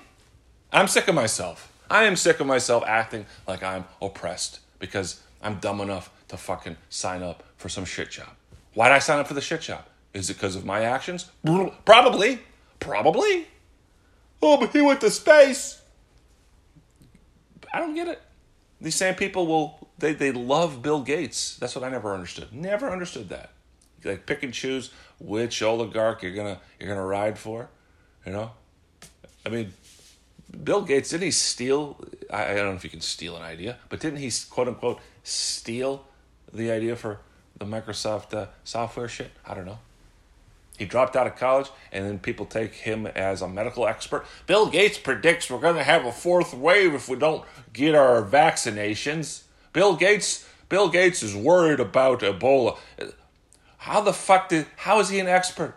I'm 0.71 0.87
sick 0.87 1.09
of 1.09 1.15
myself. 1.15 1.73
I 1.91 2.05
am 2.05 2.17
sick 2.17 2.39
of 2.41 2.47
myself 2.47 2.85
acting 2.87 3.25
like 3.49 3.63
I'm 3.63 3.87
oppressed 4.03 4.61
because 4.79 5.21
I'm 5.43 5.59
dumb 5.59 5.81
enough 5.81 6.11
to 6.29 6.37
fucking 6.37 6.77
sign 6.89 7.23
up 7.23 7.43
for 7.57 7.69
some 7.69 7.85
shit 7.85 8.11
job. 8.11 8.29
Why 8.75 8.89
did 8.89 8.95
I 8.95 8.99
sign 8.99 9.19
up 9.19 9.27
for 9.27 9.35
the 9.35 9.41
shit 9.41 9.63
job? 9.63 9.85
Is 10.13 10.31
it 10.31 10.35
because 10.35 10.57
of 10.57 10.65
my 10.65 10.83
actions? 10.83 11.31
Probably. 11.85 12.41
Probably. 12.79 13.47
Oh, 14.43 14.59
but 14.59 14.71
he 14.71 14.81
went 14.81 15.01
to 15.03 15.11
space. 15.11 15.81
I 17.73 17.79
don't 17.79 17.95
get 17.95 18.09
it. 18.09 18.21
These 18.81 18.95
same 18.95 19.15
people 19.15 19.47
will 19.47 19.89
they, 19.99 20.15
they 20.15 20.33
love 20.33 20.83
Bill 20.83 21.03
Gates. 21.03 21.57
That's 21.59 21.75
what 21.77 21.85
I 21.85 21.91
never 21.91 22.15
understood. 22.15 22.53
Never 22.53 22.91
understood 22.91 23.29
that. 23.29 23.51
Like 24.03 24.25
pick 24.25 24.43
and 24.43 24.53
choose 24.53 24.91
which 25.19 25.63
oligarch 25.63 26.23
you're 26.23 26.35
gonna 26.35 26.59
you're 26.79 26.89
gonna 26.89 27.05
ride 27.05 27.39
for. 27.39 27.69
You 28.25 28.33
know? 28.33 28.51
I 29.45 29.51
mean, 29.51 29.73
Bill 30.65 30.83
Gates, 30.83 31.11
didn't 31.11 31.25
he 31.25 31.31
steal 31.31 31.99
I, 32.33 32.53
I 32.53 32.55
don't 32.55 32.71
know 32.71 32.75
if 32.75 32.85
you 32.85 32.91
can 32.91 33.01
steal 33.01 33.37
an 33.37 33.43
idea, 33.43 33.77
but 33.89 34.01
didn't 34.01 34.19
he 34.21 34.31
quote 34.49 34.69
unquote 34.69 35.01
steal 35.23 36.05
the 36.53 36.71
idea 36.71 36.97
for 36.97 37.19
the 37.59 37.65
Microsoft 37.65 38.35
uh, 38.35 38.47
software 38.65 39.09
shit? 39.09 39.31
I 39.47 39.55
don't 39.55 39.67
know. 39.67 39.79
He 40.79 40.87
dropped 40.87 41.15
out 41.15 41.27
of 41.27 41.37
college, 41.37 41.69
and 41.93 42.07
then 42.07 42.19
people 42.19 42.47
take 42.47 42.73
him 42.73 43.07
as 43.07 43.43
a 43.43 43.49
medical 43.49 43.87
expert. 43.87 44.25
Bill 44.47 44.71
Gates 44.71 44.97
predicts 44.97 45.51
we're 45.51 45.61
going 45.61 45.77
to 45.77 45.83
have 45.83 46.07
a 46.07 46.13
fourth 46.13 46.55
wave 46.55 46.95
if 46.95 47.07
we 47.07 47.17
don't 47.17 47.45
get 47.75 47.95
our 47.95 48.25
vaccinations. 48.25 49.43
Bill 49.75 49.95
Gates, 49.95 50.49
Bill 50.71 50.89
Gates 50.89 51.23
is 51.23 51.37
worried 51.37 51.81
about 51.81 52.21
Ebola. 52.21 52.79
How 53.77 54.01
the 54.01 54.15
fuck 54.15 54.49
did? 54.49 54.67
How 54.77 55.01
is 55.01 55.11
he 55.11 55.19
an 55.19 55.29
expert? 55.29 55.75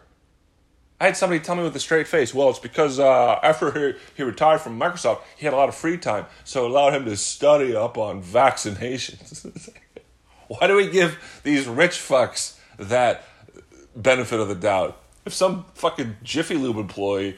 I 1.00 1.08
had 1.08 1.18
somebody 1.18 1.42
tell 1.42 1.56
me 1.56 1.64
with 1.64 1.76
a 1.76 1.80
straight 1.80 2.08
face, 2.08 2.34
well, 2.34 2.50
it's 2.50 2.60
because 2.60 3.00
uh, 3.00 3.40
after 3.44 3.72
he, 3.72 4.00
he 4.16 4.24
retired 4.24 4.62
from 4.62 4.80
Microsoft, 4.80 5.22
he 5.36 5.46
had 5.46 5.54
a 5.54 5.58
lot 5.58 5.68
of 5.70 5.76
free 5.76 5.98
time, 5.98 6.26
so 6.44 6.66
it 6.66 6.72
allowed 6.72 6.94
him 6.94 7.06
to 7.06 7.18
study 7.18 7.76
up 7.76 7.98
on 7.98 8.24
vaccinations. 8.24 9.70
Why 10.48 10.68
do 10.68 10.76
we 10.76 10.90
give 10.90 11.42
these 11.44 11.68
rich 11.68 11.98
fucks 11.98 12.58
that 12.78 13.24
benefit 13.96 14.40
of 14.40 14.48
the 14.48 14.56
doubt? 14.56 15.02
If 15.26 15.34
some 15.34 15.66
fucking 15.74 16.18
Jiffy 16.24 16.56
Lube 16.56 16.78
employee 16.78 17.38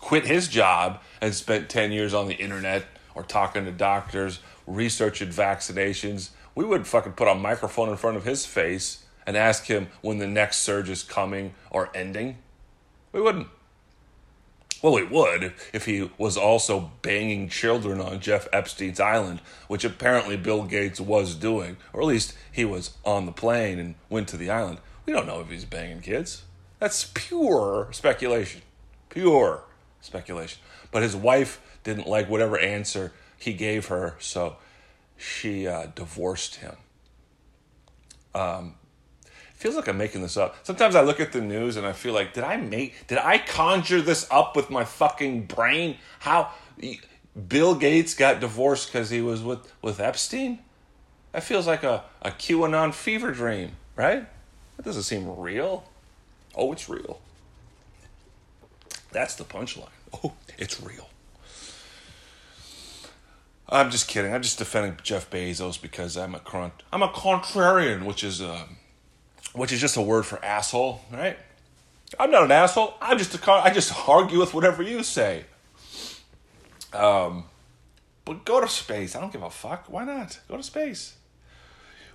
quit 0.00 0.26
his 0.26 0.48
job 0.48 1.00
and 1.20 1.34
spent 1.34 1.68
10 1.68 1.92
years 1.92 2.14
on 2.14 2.26
the 2.26 2.34
internet 2.34 2.84
or 3.14 3.22
talking 3.22 3.64
to 3.64 3.70
doctors, 3.70 4.40
researching 4.66 5.28
vaccinations, 5.28 6.30
we 6.54 6.64
would 6.64 6.86
fucking 6.86 7.12
put 7.12 7.28
a 7.28 7.34
microphone 7.34 7.88
in 7.88 7.96
front 7.96 8.16
of 8.16 8.24
his 8.24 8.44
face 8.44 9.04
and 9.26 9.36
ask 9.36 9.66
him 9.66 9.88
when 10.00 10.18
the 10.18 10.26
next 10.26 10.58
surge 10.58 10.88
is 10.88 11.02
coming 11.02 11.54
or 11.70 11.90
ending. 11.94 12.38
We 13.16 13.22
wouldn't. 13.22 13.48
Well, 14.82 14.92
we 14.92 15.02
would 15.02 15.54
if 15.72 15.86
he 15.86 16.10
was 16.18 16.36
also 16.36 16.90
banging 17.00 17.48
children 17.48 17.98
on 17.98 18.20
Jeff 18.20 18.46
Epstein's 18.52 19.00
island, 19.00 19.40
which 19.68 19.86
apparently 19.86 20.36
Bill 20.36 20.64
Gates 20.64 21.00
was 21.00 21.34
doing, 21.34 21.78
or 21.94 22.02
at 22.02 22.08
least 22.08 22.34
he 22.52 22.66
was 22.66 22.90
on 23.06 23.24
the 23.24 23.32
plane 23.32 23.78
and 23.78 23.94
went 24.10 24.28
to 24.28 24.36
the 24.36 24.50
island. 24.50 24.80
We 25.06 25.14
don't 25.14 25.26
know 25.26 25.40
if 25.40 25.48
he's 25.48 25.64
banging 25.64 26.02
kids. 26.02 26.42
That's 26.78 27.10
pure 27.14 27.88
speculation. 27.92 28.60
Pure 29.08 29.62
speculation. 30.02 30.60
But 30.90 31.02
his 31.02 31.16
wife 31.16 31.62
didn't 31.84 32.06
like 32.06 32.28
whatever 32.28 32.58
answer 32.58 33.14
he 33.38 33.54
gave 33.54 33.86
her, 33.86 34.16
so 34.18 34.56
she 35.16 35.66
uh, 35.66 35.86
divorced 35.94 36.56
him. 36.56 36.76
Um, 38.34 38.74
feels 39.56 39.74
like 39.74 39.88
I'm 39.88 39.98
making 39.98 40.22
this 40.22 40.36
up. 40.36 40.56
Sometimes 40.62 40.94
I 40.94 41.00
look 41.02 41.18
at 41.18 41.32
the 41.32 41.40
news 41.40 41.76
and 41.76 41.86
I 41.86 41.92
feel 41.92 42.12
like, 42.12 42.34
did 42.34 42.44
I 42.44 42.56
make, 42.56 43.06
did 43.06 43.18
I 43.18 43.38
conjure 43.38 44.00
this 44.00 44.26
up 44.30 44.54
with 44.54 44.70
my 44.70 44.84
fucking 44.84 45.46
brain? 45.46 45.96
How 46.20 46.50
Bill 47.48 47.74
Gates 47.74 48.14
got 48.14 48.40
divorced 48.40 48.88
because 48.88 49.10
he 49.10 49.20
was 49.20 49.42
with, 49.42 49.72
with 49.82 49.98
Epstein? 49.98 50.60
That 51.32 51.42
feels 51.42 51.66
like 51.66 51.82
a, 51.82 52.04
a 52.22 52.30
QAnon 52.30 52.94
fever 52.94 53.32
dream, 53.32 53.72
right? 53.94 54.26
That 54.76 54.84
doesn't 54.84 55.02
seem 55.04 55.38
real. 55.38 55.84
Oh, 56.54 56.72
it's 56.72 56.88
real. 56.88 57.20
That's 59.12 59.34
the 59.34 59.44
punchline. 59.44 59.88
Oh, 60.24 60.32
it's 60.56 60.80
real. 60.80 61.08
I'm 63.68 63.90
just 63.90 64.06
kidding. 64.08 64.32
I'm 64.32 64.40
just 64.40 64.56
defending 64.56 64.96
Jeff 65.02 65.28
Bezos 65.28 65.82
because 65.82 66.16
I'm 66.16 66.34
a 66.34 66.38
con- 66.38 66.72
I'm 66.92 67.02
a 67.02 67.08
contrarian, 67.08 68.04
which 68.04 68.22
is 68.22 68.40
a 68.40 68.54
um, 68.54 68.76
which 69.56 69.72
is 69.72 69.80
just 69.80 69.96
a 69.96 70.02
word 70.02 70.26
for 70.26 70.42
asshole, 70.44 71.00
right? 71.10 71.38
I'm 72.20 72.30
not 72.30 72.44
an 72.44 72.52
asshole. 72.52 72.94
I'm 73.00 73.18
just 73.18 73.34
a 73.34 73.52
I 73.52 73.70
just 73.72 74.08
argue 74.08 74.38
with 74.38 74.54
whatever 74.54 74.82
you 74.82 75.02
say. 75.02 75.44
Um, 76.92 77.44
but 78.24 78.44
go 78.44 78.60
to 78.60 78.68
space. 78.68 79.16
I 79.16 79.20
don't 79.20 79.32
give 79.32 79.42
a 79.42 79.50
fuck. 79.50 79.86
Why 79.88 80.04
not? 80.04 80.38
Go 80.48 80.56
to 80.56 80.62
space. 80.62 81.16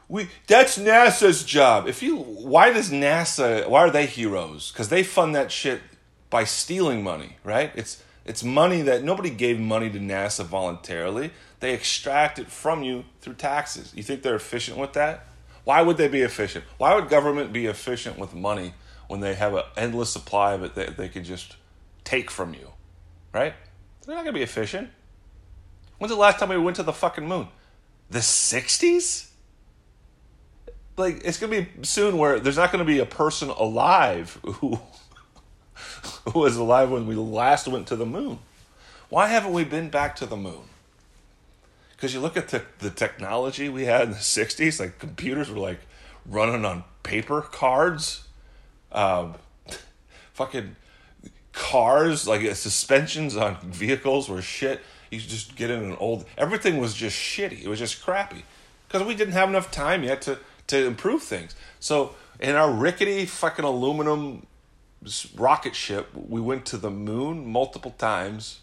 we 0.08 0.30
that's 0.48 0.78
NASA's 0.78 1.44
job. 1.44 1.88
If 1.88 2.02
you 2.04 2.18
why 2.18 2.72
does 2.72 2.92
NASA 2.92 3.68
why 3.68 3.82
are 3.82 3.90
they 3.92 4.06
heroes? 4.06 4.72
Because 4.72 4.90
they 4.90 5.04
fund 5.04 5.36
that 5.36 5.52
shit 5.52 5.82
by 6.30 6.44
stealing 6.44 7.04
money, 7.04 7.38
right? 7.44 7.72
It's 7.76 8.04
it's 8.24 8.44
money 8.44 8.84
that 8.84 9.04
nobody 9.04 9.32
gave 9.32 9.60
money 9.60 9.90
to 9.90 10.00
NASA 10.00 10.46
voluntarily. 10.46 11.32
They 11.60 11.74
extract 11.74 12.40
it 12.40 12.50
from 12.50 12.84
you 12.84 13.06
through 13.20 13.34
taxes. 13.34 13.92
You 13.96 14.04
think 14.04 14.22
they're 14.22 14.36
efficient 14.36 14.78
with 14.78 14.94
that? 14.94 15.26
Why 15.72 15.82
would 15.82 15.96
they 15.96 16.10
be 16.10 16.20
efficient? 16.20 16.66
Why 16.80 16.96
would 16.96 17.08
government 17.08 17.54
be 17.54 17.66
efficient 17.66 18.20
with 18.20 18.36
money 18.36 18.74
when 19.08 19.22
they 19.22 19.36
have 19.36 19.54
an 19.54 19.64
endless 19.78 20.10
supply 20.10 20.52
of 20.52 20.64
it 20.64 20.76
that 20.76 20.98
they 20.98 21.08
could 21.08 21.24
just 21.24 21.56
take 22.04 22.30
from 22.30 22.54
you? 22.54 22.74
Right? 23.32 23.54
They're 24.06 24.16
not 24.16 24.26
going 24.26 24.34
to 24.34 24.38
be 24.38 24.44
efficient. 24.44 24.90
When's 25.98 26.12
the 26.12 26.20
last 26.20 26.40
time 26.40 26.50
we 26.50 26.58
went 26.58 26.76
to 26.76 26.84
the 26.84 26.92
fucking 26.92 27.26
moon? 27.26 27.48
The 28.10 28.20
60s? 28.20 29.30
Like, 30.98 31.22
it's 31.24 31.40
going 31.40 31.54
to 31.54 31.62
be 31.62 31.84
soon 31.86 32.18
where 32.18 32.38
there's 32.42 32.58
not 32.58 32.74
going 32.74 32.86
to 32.86 32.94
be 32.94 33.00
a 33.00 33.06
person 33.06 33.48
alive 33.48 34.42
who, 34.44 34.78
who 36.34 36.38
was 36.38 36.58
alive 36.58 36.92
when 36.92 37.08
we 37.08 37.16
last 37.16 37.70
went 37.70 37.88
to 37.88 37.96
the 37.96 38.06
moon. 38.06 38.40
Why 39.08 39.28
haven't 39.28 39.54
we 39.54 39.64
been 39.64 39.90
back 39.90 40.18
to 40.18 40.26
the 40.26 40.36
moon? 40.36 40.64
Because 42.02 42.16
you 42.16 42.20
look 42.20 42.36
at 42.36 42.48
the, 42.48 42.64
the 42.80 42.90
technology 42.90 43.70
we 43.70 43.86
had 43.86 44.02
in 44.02 44.10
the 44.10 44.16
60s, 44.16 44.80
like 44.80 44.98
computers 44.98 45.52
were 45.52 45.60
like 45.60 45.82
running 46.26 46.66
on 46.66 46.84
paper 47.04 47.42
cards. 47.42 48.24
Um, 48.92 49.36
fucking 50.34 50.78
cars, 51.54 52.28
like 52.28 52.44
uh, 52.44 52.56
suspensions 52.56 53.38
on 53.38 53.58
vehicles 53.62 54.30
were 54.30 54.42
shit. 54.42 54.82
You 55.12 55.20
just 55.20 55.56
get 55.56 55.70
in 55.70 55.84
an 55.84 55.96
old. 56.00 56.26
Everything 56.40 56.80
was 56.80 56.96
just 56.96 57.16
shitty. 57.16 57.62
It 57.62 57.68
was 57.68 57.78
just 57.78 58.04
crappy 58.04 58.46
because 58.88 59.06
we 59.06 59.14
didn't 59.14 59.34
have 59.34 59.50
enough 59.50 59.70
time 59.70 60.04
yet 60.04 60.24
to 60.24 60.40
to 60.68 60.88
improve 60.88 61.22
things. 61.22 61.56
So 61.80 62.16
in 62.40 62.56
our 62.56 62.72
rickety 62.72 63.28
fucking 63.28 63.64
aluminum 63.64 64.48
rocket 65.36 65.76
ship, 65.76 66.10
we 66.16 66.42
went 66.42 66.66
to 66.68 66.78
the 66.78 66.90
moon 66.90 67.46
multiple 67.46 67.92
times, 67.92 68.62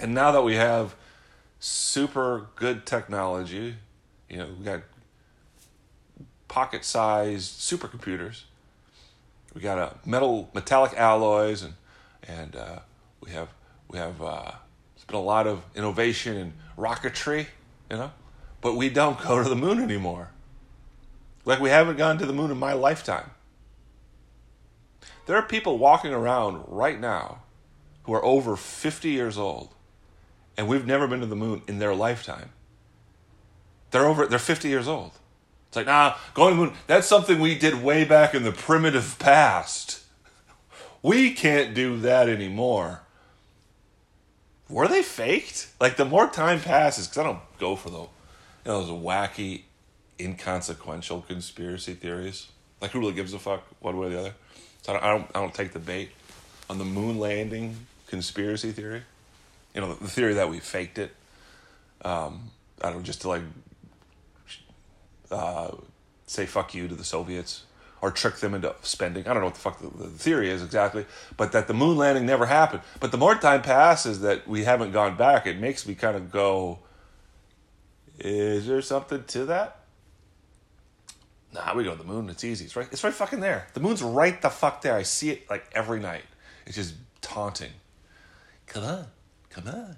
and 0.00 0.12
now 0.12 0.32
that 0.32 0.42
we 0.42 0.56
have 0.56 0.96
super 1.62 2.48
good 2.56 2.84
technology. 2.84 3.76
You 4.28 4.38
know, 4.38 4.48
we 4.58 4.64
got 4.64 4.82
pocket 6.48 6.84
sized 6.84 7.60
supercomputers. 7.60 8.42
We 9.54 9.60
got 9.60 9.78
a 9.78 9.82
uh, 9.82 9.94
metal 10.04 10.50
metallic 10.54 10.94
alloys 10.94 11.62
and 11.62 11.74
and 12.26 12.56
uh, 12.56 12.78
we 13.20 13.30
have 13.30 13.48
we 13.88 13.98
have 13.98 14.20
uh, 14.20 14.50
there's 14.94 15.04
been 15.06 15.16
a 15.16 15.20
lot 15.20 15.46
of 15.46 15.62
innovation 15.76 16.36
in 16.36 16.52
rocketry, 16.76 17.46
you 17.90 17.96
know, 17.96 18.12
but 18.60 18.74
we 18.74 18.88
don't 18.88 19.20
go 19.20 19.42
to 19.42 19.48
the 19.48 19.56
moon 19.56 19.80
anymore. 19.80 20.30
Like 21.44 21.60
we 21.60 21.70
haven't 21.70 21.96
gone 21.96 22.18
to 22.18 22.26
the 22.26 22.32
moon 22.32 22.50
in 22.50 22.58
my 22.58 22.72
lifetime. 22.72 23.30
There 25.26 25.36
are 25.36 25.42
people 25.42 25.78
walking 25.78 26.12
around 26.12 26.64
right 26.66 26.98
now 26.98 27.42
who 28.04 28.14
are 28.14 28.24
over 28.24 28.56
50 28.56 29.10
years 29.10 29.38
old 29.38 29.74
and 30.56 30.68
we've 30.68 30.86
never 30.86 31.06
been 31.06 31.20
to 31.20 31.26
the 31.26 31.36
moon 31.36 31.62
in 31.66 31.78
their 31.78 31.94
lifetime. 31.94 32.50
They're 33.90 34.06
over, 34.06 34.26
they're 34.26 34.38
50 34.38 34.68
years 34.68 34.88
old. 34.88 35.12
It's 35.68 35.76
like, 35.76 35.86
nah, 35.86 36.16
going 36.34 36.54
to 36.54 36.60
the 36.60 36.66
moon, 36.66 36.76
that's 36.86 37.06
something 37.06 37.40
we 37.40 37.58
did 37.58 37.82
way 37.82 38.04
back 38.04 38.34
in 38.34 38.42
the 38.42 38.52
primitive 38.52 39.18
past. 39.18 40.02
We 41.02 41.32
can't 41.32 41.74
do 41.74 41.98
that 42.00 42.28
anymore. 42.28 43.02
Were 44.68 44.88
they 44.88 45.02
faked? 45.02 45.68
Like, 45.80 45.96
the 45.96 46.04
more 46.04 46.28
time 46.28 46.60
passes, 46.60 47.06
because 47.06 47.18
I 47.18 47.24
don't 47.24 47.40
go 47.58 47.76
for 47.76 47.90
the, 47.90 47.98
you 47.98 48.08
know, 48.66 48.84
those 48.84 48.90
wacky, 48.90 49.62
inconsequential 50.18 51.22
conspiracy 51.22 51.94
theories. 51.94 52.48
Like, 52.80 52.92
who 52.92 53.00
really 53.00 53.12
gives 53.12 53.34
a 53.34 53.38
fuck 53.38 53.64
one 53.80 53.98
way 53.98 54.06
or 54.06 54.10
the 54.10 54.18
other? 54.20 54.34
So 54.82 54.92
I 54.92 54.94
don't, 54.94 55.04
I 55.04 55.10
don't, 55.10 55.30
I 55.34 55.40
don't 55.40 55.54
take 55.54 55.72
the 55.72 55.78
bait 55.78 56.10
on 56.70 56.78
the 56.78 56.84
moon 56.84 57.18
landing 57.18 57.76
conspiracy 58.06 58.72
theory 58.72 59.02
you 59.74 59.80
know, 59.80 59.94
the, 59.94 60.08
theory 60.08 60.34
that 60.34 60.50
we 60.50 60.60
faked 60.60 60.98
it. 60.98 61.14
Um, 62.04 62.50
I 62.80 62.90
don't 62.90 62.98
know, 62.98 63.02
just 63.02 63.22
to 63.22 63.28
like 63.28 63.42
uh, 65.30 65.70
say 66.26 66.46
fuck 66.46 66.74
you 66.74 66.88
to 66.88 66.94
the 66.94 67.04
Soviets 67.04 67.64
or 68.00 68.10
trick 68.10 68.36
them 68.36 68.54
into 68.54 68.74
spending. 68.82 69.26
I 69.26 69.32
don't 69.32 69.40
know 69.40 69.46
what 69.46 69.54
the 69.54 69.60
fuck 69.60 69.80
the, 69.80 69.88
the, 69.88 70.08
theory 70.08 70.50
is 70.50 70.62
exactly, 70.62 71.06
but 71.36 71.52
that 71.52 71.68
the 71.68 71.74
moon 71.74 71.96
landing 71.96 72.26
never 72.26 72.46
happened. 72.46 72.82
But 73.00 73.12
the 73.12 73.18
more 73.18 73.36
time 73.36 73.62
passes 73.62 74.20
that 74.20 74.46
we 74.46 74.64
haven't 74.64 74.92
gone 74.92 75.16
back, 75.16 75.46
it 75.46 75.58
makes 75.58 75.86
me 75.86 75.94
kind 75.94 76.16
of 76.16 76.30
go, 76.30 76.80
is 78.18 78.66
there 78.66 78.82
something 78.82 79.24
to 79.24 79.44
that? 79.46 79.78
Nah, 81.54 81.74
we 81.74 81.84
go 81.84 81.92
to 81.92 81.98
the 81.98 82.04
moon. 82.04 82.28
It's 82.30 82.44
easy. 82.44 82.64
It's 82.64 82.76
right. 82.76 82.88
It's 82.90 83.04
right 83.04 83.12
fucking 83.12 83.40
there. 83.40 83.66
The 83.74 83.80
moon's 83.80 84.02
right 84.02 84.40
the 84.40 84.48
fuck 84.48 84.80
there. 84.80 84.96
I 84.96 85.02
see 85.02 85.30
it 85.30 85.48
like 85.50 85.70
every 85.74 86.00
night. 86.00 86.24
It's 86.66 86.76
just 86.76 86.94
taunting. 87.20 87.72
Come 88.66 88.84
on. 88.84 89.06
Come 89.52 89.68
on. 89.68 89.96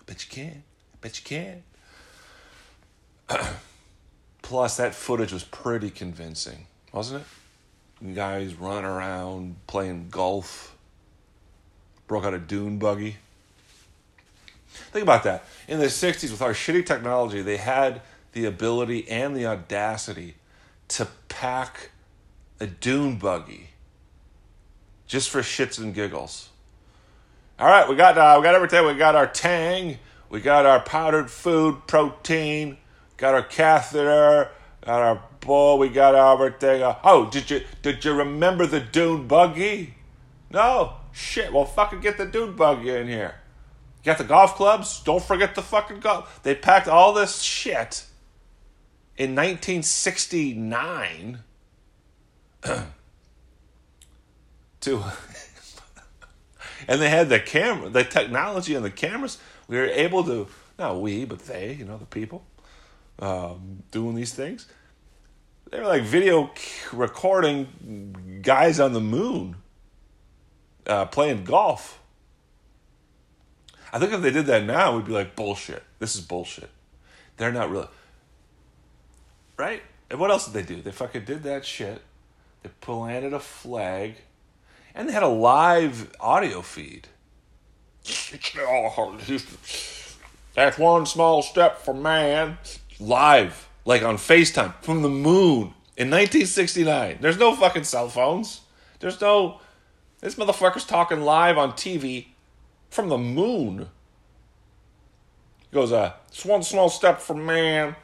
I 0.00 0.04
bet 0.06 0.24
you 0.24 0.30
can. 0.30 0.62
I 0.94 0.96
bet 1.00 1.18
you 1.18 1.24
can. 1.24 1.62
Plus, 4.42 4.78
that 4.78 4.94
footage 4.94 5.32
was 5.32 5.44
pretty 5.44 5.90
convincing, 5.90 6.66
wasn't 6.90 7.22
it? 7.22 8.14
Guys 8.14 8.54
running 8.54 8.86
around, 8.86 9.56
playing 9.66 10.08
golf, 10.10 10.74
broke 12.06 12.24
out 12.24 12.32
a 12.32 12.38
dune 12.38 12.78
buggy. 12.78 13.16
Think 14.68 15.02
about 15.02 15.24
that. 15.24 15.44
In 15.66 15.80
the 15.80 15.86
60s, 15.86 16.30
with 16.30 16.40
our 16.40 16.52
shitty 16.52 16.86
technology, 16.86 17.42
they 17.42 17.58
had 17.58 18.00
the 18.32 18.46
ability 18.46 19.06
and 19.08 19.36
the 19.36 19.44
audacity 19.44 20.36
to 20.88 21.08
pack 21.28 21.90
a 22.58 22.66
dune 22.66 23.16
buggy 23.16 23.70
just 25.06 25.28
for 25.28 25.40
shits 25.40 25.78
and 25.78 25.94
giggles. 25.94 26.48
All 27.60 27.66
right, 27.66 27.88
we 27.88 27.96
got 27.96 28.16
uh, 28.16 28.36
we 28.38 28.44
got 28.44 28.54
everything. 28.54 28.86
We 28.86 28.94
got 28.94 29.16
our 29.16 29.26
tang, 29.26 29.98
we 30.30 30.40
got 30.40 30.64
our 30.64 30.78
powdered 30.78 31.28
food 31.28 31.88
protein, 31.88 32.76
got 33.16 33.34
our 33.34 33.42
catheter, 33.42 34.50
got 34.86 35.02
our 35.02 35.20
bowl, 35.40 35.80
we 35.80 35.88
got 35.88 36.14
everything. 36.14 36.82
Uh, 36.82 36.96
oh, 37.02 37.28
did 37.28 37.50
you 37.50 37.62
did 37.82 38.04
you 38.04 38.14
remember 38.14 38.64
the 38.64 38.78
dune 38.78 39.26
buggy? 39.26 39.96
No, 40.52 40.98
shit. 41.10 41.52
Well, 41.52 41.64
fucking 41.64 41.98
get 41.98 42.16
the 42.16 42.26
dune 42.26 42.54
buggy 42.54 42.90
in 42.90 43.08
here. 43.08 43.34
Got 44.04 44.18
the 44.18 44.24
golf 44.24 44.54
clubs. 44.54 45.02
Don't 45.02 45.22
forget 45.22 45.56
the 45.56 45.62
fucking 45.62 45.98
golf. 45.98 46.40
They 46.44 46.54
packed 46.54 46.86
all 46.86 47.12
this 47.12 47.42
shit 47.42 48.06
in 49.16 49.34
1969 49.34 51.40
to 54.80 55.02
and 56.86 57.00
they 57.00 57.08
had 57.08 57.28
the 57.28 57.40
camera, 57.40 57.88
the 57.88 58.04
technology 58.04 58.74
and 58.74 58.84
the 58.84 58.90
cameras. 58.90 59.38
We 59.66 59.76
were 59.76 59.86
able 59.86 60.24
to, 60.24 60.48
not 60.78 61.00
we, 61.00 61.24
but 61.24 61.40
they, 61.40 61.72
you 61.74 61.84
know, 61.84 61.96
the 61.96 62.06
people, 62.06 62.44
um, 63.18 63.82
doing 63.90 64.14
these 64.14 64.32
things. 64.32 64.66
They 65.70 65.80
were 65.80 65.86
like 65.86 66.02
video 66.02 66.50
recording 66.92 68.40
guys 68.42 68.80
on 68.80 68.92
the 68.92 69.00
moon 69.00 69.56
uh, 70.86 71.06
playing 71.06 71.44
golf. 71.44 72.00
I 73.92 73.98
think 73.98 74.12
if 74.12 74.22
they 74.22 74.30
did 74.30 74.46
that 74.46 74.64
now, 74.64 74.96
we'd 74.96 75.06
be 75.06 75.12
like, 75.12 75.36
bullshit. 75.36 75.82
This 75.98 76.14
is 76.14 76.20
bullshit. 76.20 76.70
They're 77.36 77.52
not 77.52 77.70
really. 77.70 77.88
Right? 79.56 79.82
And 80.10 80.18
what 80.18 80.30
else 80.30 80.46
did 80.46 80.54
they 80.54 80.74
do? 80.74 80.80
They 80.82 80.92
fucking 80.92 81.24
did 81.24 81.42
that 81.42 81.64
shit. 81.64 82.02
They 82.62 82.70
planted 82.80 83.32
a 83.32 83.40
flag 83.40 84.16
and 84.98 85.08
they 85.08 85.12
had 85.12 85.22
a 85.22 85.28
live 85.28 86.12
audio 86.20 86.60
feed. 86.60 87.06
That's 90.54 90.76
one 90.76 91.06
small 91.06 91.40
step 91.40 91.78
for 91.78 91.94
man. 91.94 92.58
Live, 92.98 93.68
like 93.84 94.02
on 94.02 94.16
FaceTime 94.16 94.74
from 94.82 95.02
the 95.02 95.08
moon 95.08 95.72
in 95.96 96.10
1969. 96.10 97.18
There's 97.20 97.38
no 97.38 97.54
fucking 97.54 97.84
cell 97.84 98.08
phones. 98.08 98.62
There's 98.98 99.20
no. 99.20 99.60
This 100.20 100.34
motherfucker's 100.34 100.84
talking 100.84 101.20
live 101.20 101.56
on 101.56 101.72
TV 101.72 102.26
from 102.90 103.08
the 103.08 103.18
moon. 103.18 103.88
He 105.70 105.74
goes, 105.74 105.92
uh, 105.92 106.14
it's 106.26 106.44
one 106.44 106.64
small 106.64 106.88
step 106.88 107.20
for 107.20 107.34
man, 107.34 107.94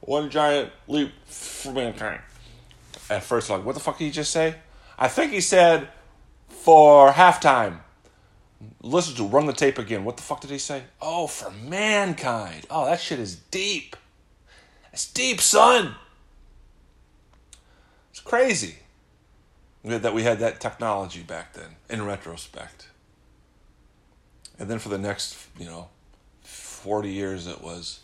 one 0.00 0.28
giant 0.28 0.72
leap 0.88 1.12
for 1.26 1.72
mankind. 1.72 2.20
At 3.08 3.22
first, 3.22 3.48
like, 3.48 3.64
what 3.64 3.74
the 3.74 3.80
fuck 3.80 3.98
did 3.98 4.06
he 4.06 4.10
just 4.10 4.32
say? 4.32 4.56
I 4.98 5.06
think 5.06 5.30
he 5.32 5.40
said, 5.40 5.88
for 6.62 7.12
halftime. 7.12 7.80
Listen 8.82 9.14
to 9.16 9.24
run 9.24 9.46
the 9.46 9.52
tape 9.52 9.78
again. 9.78 10.04
What 10.04 10.16
the 10.18 10.22
fuck 10.22 10.40
did 10.40 10.50
he 10.50 10.58
say? 10.58 10.82
Oh, 11.00 11.26
for 11.26 11.50
mankind. 11.50 12.66
Oh, 12.70 12.84
that 12.84 13.00
shit 13.00 13.18
is 13.18 13.36
deep. 13.36 13.96
It's 14.92 15.10
deep, 15.10 15.40
son. 15.40 15.94
It's 18.10 18.20
crazy 18.20 18.76
that 19.82 20.12
we 20.12 20.24
had 20.24 20.38
that 20.40 20.60
technology 20.60 21.22
back 21.22 21.54
then, 21.54 21.76
in 21.88 22.04
retrospect. 22.04 22.88
And 24.58 24.68
then 24.68 24.78
for 24.78 24.90
the 24.90 24.98
next, 24.98 25.38
you 25.58 25.64
know, 25.64 25.88
40 26.42 27.08
years, 27.08 27.46
it 27.46 27.62
was, 27.62 28.00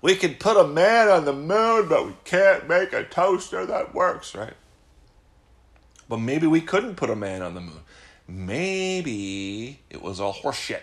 we 0.00 0.14
can 0.14 0.34
put 0.34 0.56
a 0.56 0.68
man 0.68 1.08
on 1.08 1.24
the 1.24 1.32
moon, 1.32 1.88
but 1.88 2.06
we 2.06 2.14
can't 2.24 2.68
make 2.68 2.92
a 2.92 3.02
toaster 3.02 3.66
that 3.66 3.92
works, 3.92 4.36
right? 4.36 4.54
But 6.12 6.20
maybe 6.20 6.46
we 6.46 6.60
couldn't 6.60 6.96
put 6.96 7.08
a 7.08 7.16
man 7.16 7.40
on 7.40 7.54
the 7.54 7.62
moon. 7.62 7.80
Maybe 8.28 9.80
it 9.88 10.02
was 10.02 10.20
all 10.20 10.34
horseshit. 10.34 10.82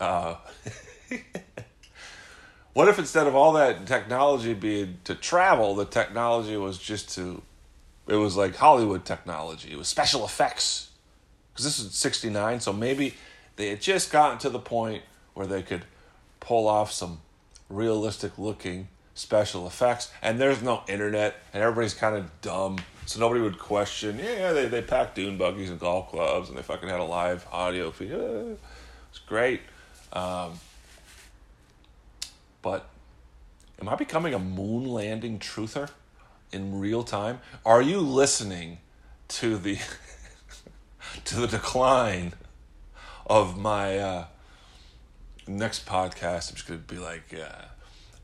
Uh, 0.00 0.34
what 2.72 2.88
if 2.88 2.98
instead 2.98 3.28
of 3.28 3.36
all 3.36 3.52
that 3.52 3.86
technology 3.86 4.54
being 4.54 4.98
to 5.04 5.14
travel, 5.14 5.76
the 5.76 5.84
technology 5.84 6.56
was 6.56 6.78
just 6.78 7.14
to, 7.14 7.42
it 8.08 8.16
was 8.16 8.36
like 8.36 8.56
Hollywood 8.56 9.04
technology. 9.04 9.70
It 9.70 9.78
was 9.78 9.86
special 9.86 10.24
effects. 10.24 10.90
Because 11.52 11.64
this 11.64 11.78
is 11.78 11.94
69, 11.94 12.58
so 12.58 12.72
maybe 12.72 13.14
they 13.54 13.68
had 13.68 13.80
just 13.80 14.10
gotten 14.10 14.38
to 14.38 14.50
the 14.50 14.58
point 14.58 15.04
where 15.34 15.46
they 15.46 15.62
could 15.62 15.84
pull 16.40 16.66
off 16.66 16.90
some 16.90 17.20
realistic 17.68 18.36
looking 18.36 18.88
special 19.14 19.64
effects. 19.68 20.10
And 20.22 20.40
there's 20.40 20.60
no 20.60 20.82
internet, 20.88 21.36
and 21.54 21.62
everybody's 21.62 21.94
kind 21.94 22.16
of 22.16 22.40
dumb. 22.40 22.78
So 23.06 23.20
nobody 23.20 23.40
would 23.40 23.58
question, 23.58 24.18
yeah, 24.18 24.52
they, 24.52 24.66
they 24.66 24.80
packed 24.80 25.16
dune 25.16 25.36
buggies 25.36 25.70
and 25.70 25.80
golf 25.80 26.10
clubs, 26.10 26.48
and 26.48 26.56
they 26.56 26.62
fucking 26.62 26.88
had 26.88 27.00
a 27.00 27.04
live 27.04 27.46
audio 27.52 27.90
feed. 27.90 28.12
it's 28.12 29.18
great. 29.26 29.60
Um, 30.12 30.52
but 32.62 32.86
am 33.80 33.88
I 33.88 33.96
becoming 33.96 34.34
a 34.34 34.38
moon 34.38 34.86
landing 34.86 35.38
truther 35.38 35.90
in 36.52 36.78
real 36.78 37.02
time? 37.02 37.40
Are 37.66 37.82
you 37.82 38.00
listening 38.00 38.78
to 39.28 39.58
the 39.58 39.78
to 41.24 41.36
the 41.36 41.48
decline 41.48 42.34
of 43.26 43.58
my 43.58 43.98
uh, 43.98 44.26
next 45.48 45.86
podcast? 45.86 46.50
I'm 46.50 46.56
just 46.56 46.68
gonna 46.68 46.78
be 46.80 46.98
like, 46.98 47.34
uh, 47.34 47.64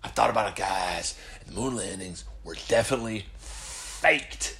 I 0.04 0.08
thought 0.08 0.30
about 0.30 0.50
it, 0.50 0.56
guys. 0.56 1.18
The 1.46 1.54
moon 1.54 1.74
landings 1.74 2.24
were 2.44 2.56
definitely 2.68 3.26
faked. 3.38 4.57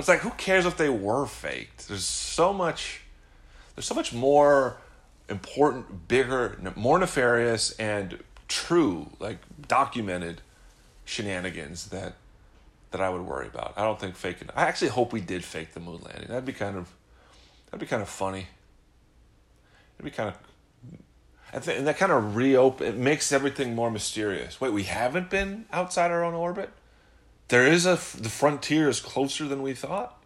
But 0.00 0.14
it's 0.14 0.24
like, 0.24 0.32
who 0.32 0.38
cares 0.38 0.64
if 0.64 0.78
they 0.78 0.88
were 0.88 1.26
faked? 1.26 1.88
There's 1.88 2.06
so 2.06 2.54
much. 2.54 3.02
There's 3.74 3.84
so 3.84 3.94
much 3.94 4.14
more 4.14 4.78
important, 5.28 6.08
bigger, 6.08 6.58
more 6.74 6.98
nefarious, 6.98 7.72
and 7.72 8.18
true, 8.48 9.10
like 9.18 9.40
documented 9.68 10.40
shenanigans 11.04 11.90
that 11.90 12.14
that 12.92 13.02
I 13.02 13.10
would 13.10 13.20
worry 13.20 13.46
about. 13.46 13.74
I 13.76 13.82
don't 13.82 14.00
think 14.00 14.16
faking. 14.16 14.48
I 14.56 14.62
actually 14.62 14.88
hope 14.88 15.12
we 15.12 15.20
did 15.20 15.44
fake 15.44 15.72
the 15.72 15.80
moon 15.80 16.00
landing. 16.02 16.28
That'd 16.28 16.46
be 16.46 16.54
kind 16.54 16.78
of 16.78 16.90
that'd 17.66 17.78
be 17.78 17.84
kind 17.84 18.00
of 18.00 18.08
funny. 18.08 18.46
It'd 19.98 20.10
be 20.10 20.16
kind 20.16 20.30
of. 20.30 20.38
And 21.52 21.86
that 21.86 21.98
kind 21.98 22.10
of 22.10 22.36
reopen. 22.36 22.86
It 22.86 22.96
makes 22.96 23.32
everything 23.32 23.74
more 23.74 23.90
mysterious. 23.90 24.62
Wait, 24.62 24.72
we 24.72 24.84
haven't 24.84 25.28
been 25.28 25.66
outside 25.70 26.10
our 26.10 26.24
own 26.24 26.32
orbit. 26.32 26.70
There 27.50 27.66
is 27.66 27.84
a 27.84 27.98
the 28.16 28.28
frontier 28.28 28.88
is 28.88 29.00
closer 29.00 29.48
than 29.48 29.60
we 29.60 29.74
thought. 29.74 30.16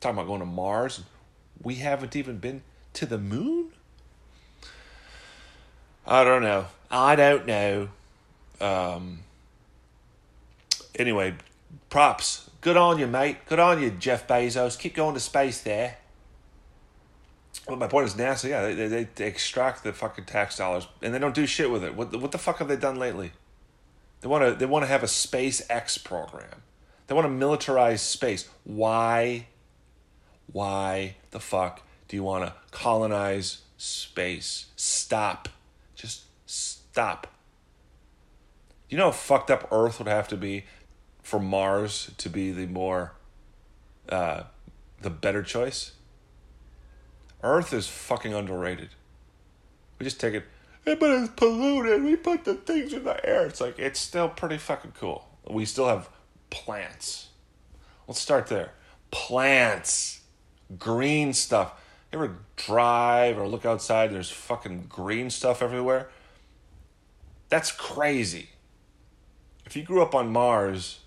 talking 0.00 0.18
about 0.18 0.26
going 0.26 0.40
to 0.40 0.46
Mars. 0.46 1.02
We 1.62 1.76
haven't 1.76 2.14
even 2.14 2.36
been 2.36 2.62
to 2.92 3.06
the 3.06 3.16
moon. 3.16 3.70
I 6.06 6.22
don't 6.22 6.42
know. 6.42 6.66
I 6.90 7.16
don't 7.16 7.46
know. 7.46 7.88
Um, 8.60 9.20
anyway, 10.94 11.34
props. 11.88 12.50
Good 12.60 12.76
on 12.76 12.98
you, 12.98 13.06
mate. 13.06 13.38
Good 13.46 13.58
on 13.58 13.80
you, 13.80 13.90
Jeff 13.90 14.28
Bezos. 14.28 14.78
Keep 14.78 14.96
going 14.96 15.14
to 15.14 15.20
space 15.20 15.62
there. 15.62 15.96
Well, 17.66 17.78
my 17.78 17.86
point 17.86 18.06
is 18.06 18.14
NASA. 18.16 18.50
Yeah, 18.50 18.68
they, 18.68 18.86
they, 18.86 19.08
they 19.14 19.26
extract 19.26 19.82
the 19.82 19.94
fucking 19.94 20.26
tax 20.26 20.58
dollars 20.58 20.86
and 21.00 21.14
they 21.14 21.18
don't 21.18 21.34
do 21.34 21.46
shit 21.46 21.70
with 21.70 21.82
it. 21.82 21.94
What 21.94 22.14
what 22.20 22.32
the 22.32 22.38
fuck 22.38 22.58
have 22.58 22.68
they 22.68 22.76
done 22.76 22.96
lately? 22.96 23.32
They 24.20 24.28
want 24.28 24.44
to 24.44 24.54
they 24.54 24.66
want 24.66 24.84
to 24.84 24.88
have 24.88 25.02
a 25.02 25.06
SpaceX 25.06 26.02
program. 26.02 26.62
They 27.06 27.14
want 27.14 27.26
to 27.26 27.46
militarize 27.46 27.98
space. 27.98 28.48
Why? 28.64 29.48
Why 30.52 31.16
the 31.30 31.40
fuck 31.40 31.82
do 32.08 32.16
you 32.16 32.22
want 32.22 32.46
to 32.46 32.54
colonize 32.70 33.62
space? 33.76 34.66
Stop. 34.76 35.48
Just 35.94 36.24
stop. 36.46 37.26
You 38.88 38.98
know 38.98 39.06
how 39.06 39.12
fucked 39.12 39.50
up 39.50 39.68
Earth 39.72 39.98
would 39.98 40.08
have 40.08 40.28
to 40.28 40.36
be 40.36 40.64
for 41.22 41.40
Mars 41.40 42.12
to 42.18 42.28
be 42.28 42.52
the 42.52 42.66
more, 42.66 43.12
uh, 44.08 44.44
the 45.00 45.10
better 45.10 45.42
choice? 45.42 45.92
Earth 47.42 47.72
is 47.72 47.88
fucking 47.88 48.32
underrated. 48.32 48.90
We 49.98 50.04
just 50.04 50.20
take 50.20 50.34
it, 50.34 50.44
but 50.84 51.02
it's 51.02 51.32
polluted. 51.34 52.02
We 52.02 52.16
put 52.16 52.44
the 52.44 52.54
things 52.54 52.92
in 52.92 53.04
the 53.04 53.26
air. 53.26 53.46
It's 53.46 53.60
like, 53.60 53.78
it's 53.78 54.00
still 54.00 54.28
pretty 54.28 54.58
fucking 54.58 54.92
cool. 54.98 55.28
We 55.48 55.64
still 55.64 55.88
have 55.88 56.08
plants. 56.50 57.28
Let's 58.06 58.20
start 58.20 58.48
there. 58.48 58.72
Plants, 59.10 60.20
green 60.78 61.32
stuff 61.32 61.80
ever 62.14 62.36
drive 62.56 63.38
or 63.38 63.46
look 63.46 63.66
outside? 63.66 64.12
There's 64.12 64.30
fucking 64.30 64.86
green 64.88 65.30
stuff 65.30 65.62
everywhere. 65.62 66.08
That's 67.48 67.72
crazy. 67.72 68.50
If 69.66 69.76
you 69.76 69.82
grew 69.82 70.02
up 70.02 70.14
on 70.14 70.32
Mars 70.32 71.00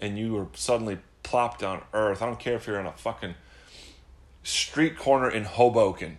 and 0.00 0.18
you 0.18 0.34
were 0.34 0.48
suddenly 0.54 0.98
plopped 1.22 1.62
on 1.62 1.82
Earth, 1.92 2.20
I 2.20 2.26
don't 2.26 2.38
care 2.38 2.54
if 2.54 2.66
you're 2.66 2.80
in 2.80 2.86
a 2.86 2.92
fucking 2.92 3.34
street 4.42 4.98
corner 4.98 5.30
in 5.30 5.44
Hoboken. 5.44 6.18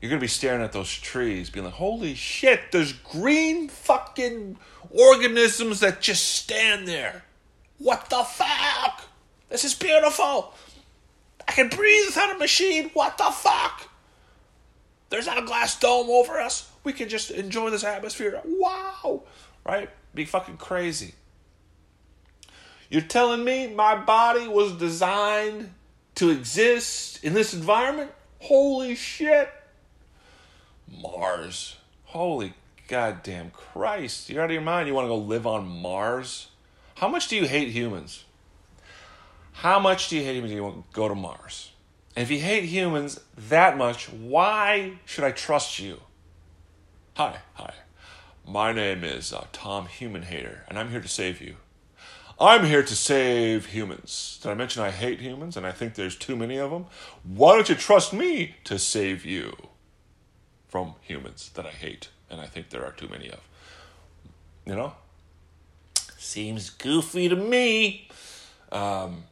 You're 0.00 0.10
gonna 0.10 0.20
be 0.20 0.26
staring 0.26 0.62
at 0.62 0.72
those 0.72 0.92
trees, 0.92 1.50
being 1.50 1.64
like, 1.64 1.74
holy 1.74 2.14
shit, 2.14 2.72
there's 2.72 2.92
green 2.92 3.68
fucking 3.68 4.58
organisms 4.90 5.80
that 5.80 6.00
just 6.00 6.24
stand 6.34 6.86
there. 6.86 7.24
What 7.78 8.08
the 8.10 8.22
fuck? 8.22 9.04
This 9.48 9.64
is 9.64 9.74
beautiful. 9.74 10.54
I 11.48 11.52
can 11.52 11.68
breathe 11.68 12.06
without 12.06 12.34
a 12.34 12.38
machine. 12.38 12.90
What 12.94 13.16
the 13.18 13.24
fuck? 13.24 13.88
There's 15.08 15.26
not 15.26 15.38
a 15.38 15.42
glass 15.42 15.78
dome 15.78 16.10
over 16.10 16.40
us. 16.40 16.70
We 16.84 16.92
can 16.92 17.08
just 17.08 17.30
enjoy 17.30 17.70
this 17.70 17.84
atmosphere. 17.84 18.40
Wow. 18.44 19.22
Right? 19.64 19.88
Be 20.14 20.24
fucking 20.24 20.56
crazy. 20.56 21.14
You're 22.90 23.02
telling 23.02 23.44
me 23.44 23.68
my 23.68 23.96
body 23.96 24.48
was 24.48 24.72
designed 24.72 25.72
to 26.16 26.30
exist 26.30 27.22
in 27.24 27.34
this 27.34 27.54
environment? 27.54 28.10
Holy 28.40 28.94
shit. 28.94 29.50
Mars. 30.88 31.76
Holy 32.04 32.54
goddamn 32.88 33.50
Christ. 33.50 34.30
You're 34.30 34.42
out 34.42 34.50
of 34.50 34.54
your 34.54 34.62
mind. 34.62 34.88
You 34.88 34.94
want 34.94 35.06
to 35.06 35.08
go 35.08 35.16
live 35.16 35.46
on 35.46 35.66
Mars? 35.66 36.48
How 36.96 37.08
much 37.08 37.28
do 37.28 37.36
you 37.36 37.46
hate 37.46 37.68
humans? 37.68 38.24
How 39.52 39.78
much 39.78 40.08
do 40.08 40.16
you 40.16 40.22
hate 40.22 40.36
humans? 40.36 40.52
You 40.52 40.62
want 40.62 40.76
to 40.76 40.84
go 40.92 41.08
to 41.08 41.14
Mars? 41.14 41.72
And 42.14 42.22
if 42.22 42.30
you 42.30 42.38
hate 42.38 42.64
humans 42.64 43.20
that 43.36 43.76
much, 43.76 44.08
why 44.10 44.98
should 45.04 45.24
I 45.24 45.32
trust 45.32 45.78
you? 45.78 46.00
Hi, 47.14 47.38
hi. 47.54 47.74
My 48.46 48.72
name 48.72 49.02
is 49.02 49.32
uh, 49.32 49.46
Tom 49.52 49.86
Human 49.86 50.22
Hater, 50.22 50.64
and 50.68 50.78
I'm 50.78 50.90
here 50.90 51.00
to 51.00 51.08
save 51.08 51.40
you. 51.40 51.56
I'm 52.38 52.64
here 52.66 52.82
to 52.82 52.94
save 52.94 53.66
humans. 53.66 54.38
Did 54.42 54.50
I 54.50 54.54
mention 54.54 54.82
I 54.82 54.90
hate 54.90 55.20
humans 55.20 55.56
and 55.56 55.66
I 55.66 55.72
think 55.72 55.94
there's 55.94 56.16
too 56.16 56.36
many 56.36 56.58
of 56.58 56.70
them? 56.70 56.86
Why 57.24 57.54
don't 57.54 57.68
you 57.68 57.74
trust 57.74 58.12
me 58.12 58.56
to 58.64 58.78
save 58.78 59.24
you 59.24 59.56
from 60.68 60.94
humans 61.00 61.50
that 61.54 61.66
I 61.66 61.70
hate 61.70 62.08
and 62.30 62.40
I 62.40 62.46
think 62.46 62.70
there 62.70 62.84
are 62.84 62.92
too 62.92 63.08
many 63.08 63.28
of? 63.28 63.40
You 64.64 64.74
know? 64.74 64.94
Seems 66.18 66.70
goofy 66.70 67.28
to 67.28 67.36
me. 67.36 68.08
Um, 68.72 69.24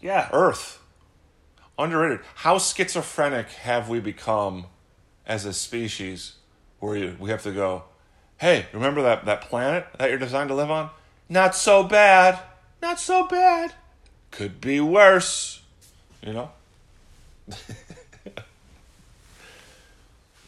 yeah, 0.00 0.28
Earth. 0.32 0.80
Underrated. 1.78 2.20
How 2.36 2.58
schizophrenic 2.58 3.48
have 3.50 3.88
we 3.88 4.00
become 4.00 4.66
as 5.26 5.44
a 5.44 5.52
species 5.52 6.36
where 6.80 7.14
we 7.18 7.30
have 7.30 7.42
to 7.42 7.52
go, 7.52 7.84
hey, 8.38 8.66
remember 8.72 9.02
that, 9.02 9.24
that 9.26 9.42
planet 9.42 9.86
that 9.98 10.10
you're 10.10 10.18
designed 10.18 10.48
to 10.48 10.54
live 10.54 10.70
on? 10.70 10.90
Not 11.28 11.54
so 11.54 11.82
bad. 11.84 12.38
Not 12.80 12.98
so 12.98 13.26
bad. 13.26 13.72
Could 14.30 14.60
be 14.60 14.80
worse. 14.80 15.62
You 16.22 16.32
know? 16.32 16.50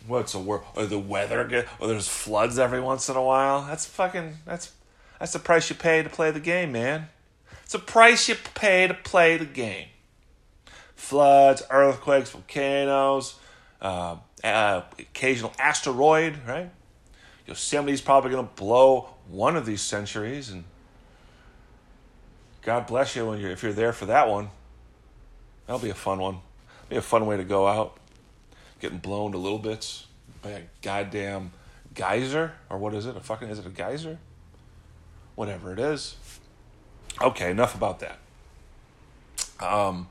What's 0.07 0.35
a 0.35 0.39
world? 0.39 0.65
Or 0.77 0.87
the 0.87 0.99
weather 0.99 1.45
get? 1.45 1.67
Or 1.81 1.89
there's 1.89 2.09
floods 2.09 2.59
every 2.59 2.81
once 2.81 3.09
in 3.09 3.17
a 3.17 3.23
while? 3.23 3.63
That's 3.63 3.87
fucking. 3.87 4.39
That's 4.45 4.73
that's 5.19 5.33
the 5.33 5.39
price 5.39 5.71
you 5.71 5.77
pay 5.77 6.03
to 6.03 6.09
play 6.11 6.31
the 6.31 6.41
game, 6.41 6.73
man. 6.73 7.09
It's 7.65 7.75
a 7.75 7.79
price 7.79 8.29
you 8.29 8.35
pay 8.55 8.87
to 8.87 8.95
play 8.95 9.37
the 9.37 9.47
game. 9.47 9.89
Floods, 10.95 11.63
earthquakes, 11.71 12.31
volcanoes, 12.31 13.37
uh, 13.81 14.17
uh, 14.43 14.83
occasional 14.99 15.53
asteroid, 15.59 16.37
right? 16.47 16.71
Yosemite's 17.47 18.01
probably 18.01 18.31
going 18.31 18.47
to 18.47 18.55
blow 18.55 19.09
one 19.29 19.57
of 19.57 19.67
these 19.67 19.83
centuries, 19.83 20.51
and 20.51 20.65
God 22.63 22.87
bless 22.87 23.17
you 23.17 23.27
when 23.27 23.41
you're 23.41 23.51
if 23.51 23.63
you're 23.63 23.73
there 23.73 23.93
for 23.93 24.07
that 24.07 24.29
one. 24.29 24.51
That'll 25.67 25.81
be 25.81 25.91
a 25.91 25.95
fun 25.95 26.19
one. 26.19 26.39
Be 26.89 26.97
a 26.97 27.03
fun 27.03 27.27
way 27.27 27.37
to 27.37 27.45
go 27.45 27.67
out, 27.67 27.99
getting 28.85 28.99
blown 28.99 29.33
to 29.33 29.39
little 29.39 29.59
bits 29.59 30.05
by 30.43 30.51
a 30.51 30.61
goddamn 30.83 31.53
geyser 31.95 32.53
or 32.69 32.77
what 32.77 32.93
is 32.93 33.07
it? 33.07 33.17
A 33.17 33.21
fucking 33.21 33.49
is 33.49 33.59
it 33.59 33.65
a 33.65 33.71
geyser? 33.71 34.19
Whatever 35.37 35.73
it 35.73 35.79
is. 35.79 36.17
Okay, 37.19 37.51
enough 37.51 37.75
about 37.75 38.01
that. 38.01 38.19
Um, 39.59 40.09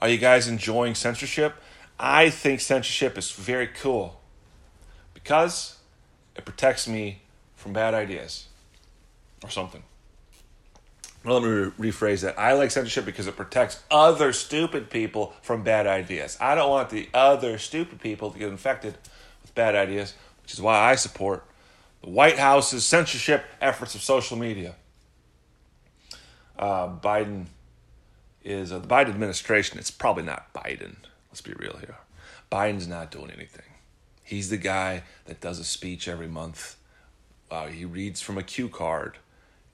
are 0.00 0.08
you 0.08 0.18
guys 0.18 0.46
enjoying 0.46 0.94
censorship? 0.94 1.56
I 1.98 2.30
think 2.30 2.60
censorship 2.60 3.18
is 3.18 3.32
very 3.32 3.66
cool 3.66 4.20
because 5.14 5.78
it 6.36 6.44
protects 6.44 6.86
me 6.86 7.22
from 7.56 7.72
bad 7.72 7.92
ideas 7.92 8.46
or 9.42 9.50
something. 9.50 9.82
Well, 11.24 11.40
let 11.40 11.44
me 11.44 11.72
re- 11.78 11.90
rephrase 11.90 12.22
that. 12.22 12.38
I 12.38 12.54
like 12.54 12.70
censorship 12.70 13.04
because 13.04 13.26
it 13.26 13.36
protects 13.36 13.80
other 13.90 14.32
stupid 14.32 14.90
people 14.90 15.34
from 15.42 15.62
bad 15.62 15.86
ideas. 15.86 16.36
I 16.40 16.54
don't 16.54 16.70
want 16.70 16.90
the 16.90 17.08
other 17.14 17.58
stupid 17.58 18.00
people 18.00 18.30
to 18.30 18.38
get 18.38 18.48
infected 18.48 18.96
with 19.42 19.54
bad 19.54 19.76
ideas, 19.76 20.14
which 20.42 20.52
is 20.52 20.60
why 20.60 20.78
I 20.78 20.96
support 20.96 21.44
the 22.02 22.10
White 22.10 22.38
House's 22.38 22.84
censorship 22.84 23.44
efforts 23.60 23.94
of 23.94 24.02
social 24.02 24.36
media. 24.36 24.74
Uh, 26.58 26.88
Biden 26.88 27.46
is 28.42 28.72
uh, 28.72 28.78
the 28.80 28.88
Biden 28.88 29.10
administration. 29.10 29.78
It's 29.78 29.90
probably 29.90 30.24
not 30.24 30.52
Biden. 30.52 30.96
Let's 31.30 31.40
be 31.40 31.52
real 31.54 31.76
here. 31.78 31.96
Biden's 32.50 32.88
not 32.88 33.10
doing 33.10 33.30
anything. 33.30 33.64
He's 34.24 34.50
the 34.50 34.56
guy 34.56 35.04
that 35.26 35.40
does 35.40 35.58
a 35.58 35.64
speech 35.64 36.08
every 36.08 36.28
month. 36.28 36.76
Uh, 37.50 37.66
he 37.66 37.84
reads 37.84 38.20
from 38.20 38.38
a 38.38 38.42
cue 38.42 38.68
card 38.68 39.18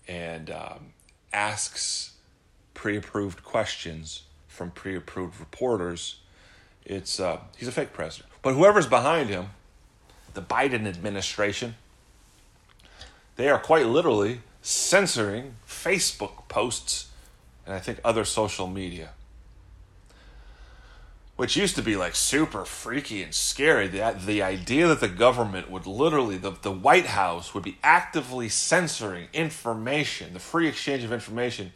and 0.06 0.50
um, 0.50 0.92
asks 1.32 2.12
pre-approved 2.74 3.42
questions 3.42 4.22
from 4.46 4.70
pre-approved 4.70 5.38
reporters. 5.40 6.20
It's 6.84 7.20
uh, 7.20 7.40
he's 7.56 7.68
a 7.68 7.72
fake 7.72 7.92
president. 7.92 8.30
But 8.42 8.54
whoever's 8.54 8.86
behind 8.86 9.28
him, 9.28 9.48
the 10.34 10.42
Biden 10.42 10.86
administration, 10.86 11.74
they 13.36 13.48
are 13.48 13.58
quite 13.58 13.86
literally 13.86 14.40
censoring 14.62 15.54
Facebook 15.66 16.48
posts 16.48 17.08
and 17.68 17.74
I 17.74 17.78
think 17.78 18.00
other 18.02 18.24
social 18.24 18.66
media. 18.66 19.10
Which 21.38 21.56
used 21.56 21.76
to 21.76 21.82
be 21.82 21.94
like 21.94 22.16
super 22.16 22.64
freaky 22.64 23.22
and 23.22 23.32
scary. 23.32 23.86
The, 23.86 24.16
the 24.26 24.42
idea 24.42 24.88
that 24.88 24.98
the 24.98 25.06
government 25.06 25.70
would 25.70 25.86
literally, 25.86 26.36
the, 26.36 26.50
the 26.50 26.72
White 26.72 27.06
House 27.06 27.54
would 27.54 27.62
be 27.62 27.78
actively 27.80 28.48
censoring 28.48 29.28
information, 29.32 30.34
the 30.34 30.40
free 30.40 30.66
exchange 30.66 31.04
of 31.04 31.12
information, 31.12 31.72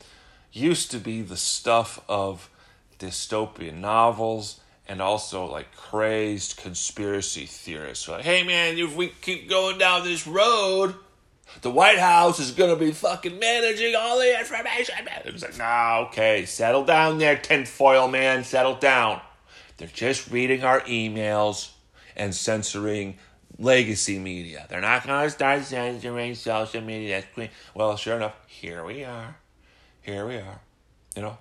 used 0.51 0.91
to 0.91 0.99
be 0.99 1.23
the 1.23 1.37
stuff 1.37 2.03
of 2.09 2.51
dystopian 2.99 3.75
novels 3.75 4.59
and 4.89 5.01
also 5.01 5.45
like 5.45 5.73
crazed 5.77 6.57
conspiracy 6.57 7.47
theorists. 7.47 8.09
Like, 8.09 8.25
hey 8.25 8.43
man, 8.43 8.77
if 8.79 8.97
we 8.97 9.13
keep 9.23 9.49
going 9.49 9.79
down 9.79 10.03
this 10.03 10.27
road, 10.27 10.97
the 11.61 11.71
White 11.71 12.01
House 12.01 12.41
is 12.41 12.51
to 12.51 12.75
be 12.75 12.91
fucking 12.91 13.39
managing 13.39 13.95
all 13.95 14.19
the 14.19 14.41
information. 14.41 14.97
It 15.25 15.33
was 15.33 15.43
like, 15.43 15.57
nah, 15.57 16.07
okay, 16.09 16.47
settle 16.47 16.85
down 16.85 17.19
there, 17.19 17.37
tinfoil 17.37 18.09
man, 18.09 18.43
settle 18.43 18.75
down. 18.75 19.21
They're 19.77 19.89
just 19.89 20.31
reading 20.31 20.65
our 20.65 20.81
emails 20.83 21.71
and 22.17 22.35
censoring 22.35 23.19
legacy 23.59 24.19
media. 24.19 24.67
They're 24.69 24.81
not 24.81 25.07
going 25.07 25.25
to 25.25 25.31
start 25.31 25.63
censoring 25.65 26.35
social 26.35 26.81
media. 26.81 27.23
Well, 27.75 27.97
sure 27.97 28.17
enough, 28.17 28.35
here 28.47 28.85
we 28.85 29.05
are. 29.05 29.37
Here 30.03 30.27
we 30.27 30.37
are. 30.37 30.61
You 31.17 31.23
know, 31.23 31.39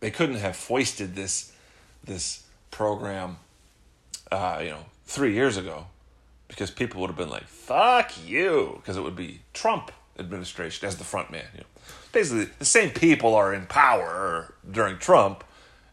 they 0.00 0.10
couldn't 0.10 0.36
have 0.36 0.56
foisted 0.56 1.14
this 1.14 1.52
this 2.02 2.44
program, 2.70 3.36
uh, 4.32 4.60
you 4.62 4.70
know, 4.70 4.84
three 5.04 5.34
years 5.34 5.56
ago 5.56 5.86
because 6.48 6.70
people 6.70 7.00
would 7.00 7.08
have 7.08 7.16
been 7.16 7.30
like, 7.30 7.46
fuck 7.46 8.12
you, 8.26 8.74
because 8.76 8.96
it 8.96 9.02
would 9.02 9.16
be 9.16 9.42
Trump 9.52 9.92
administration 10.18 10.88
as 10.88 10.96
the 10.96 11.04
front 11.04 11.30
man. 11.30 11.44
You 11.54 11.60
know. 11.60 11.66
Basically, 12.12 12.48
the 12.58 12.64
same 12.64 12.90
people 12.90 13.34
are 13.34 13.54
in 13.54 13.66
power 13.66 14.54
during 14.68 14.98
Trump 14.98 15.44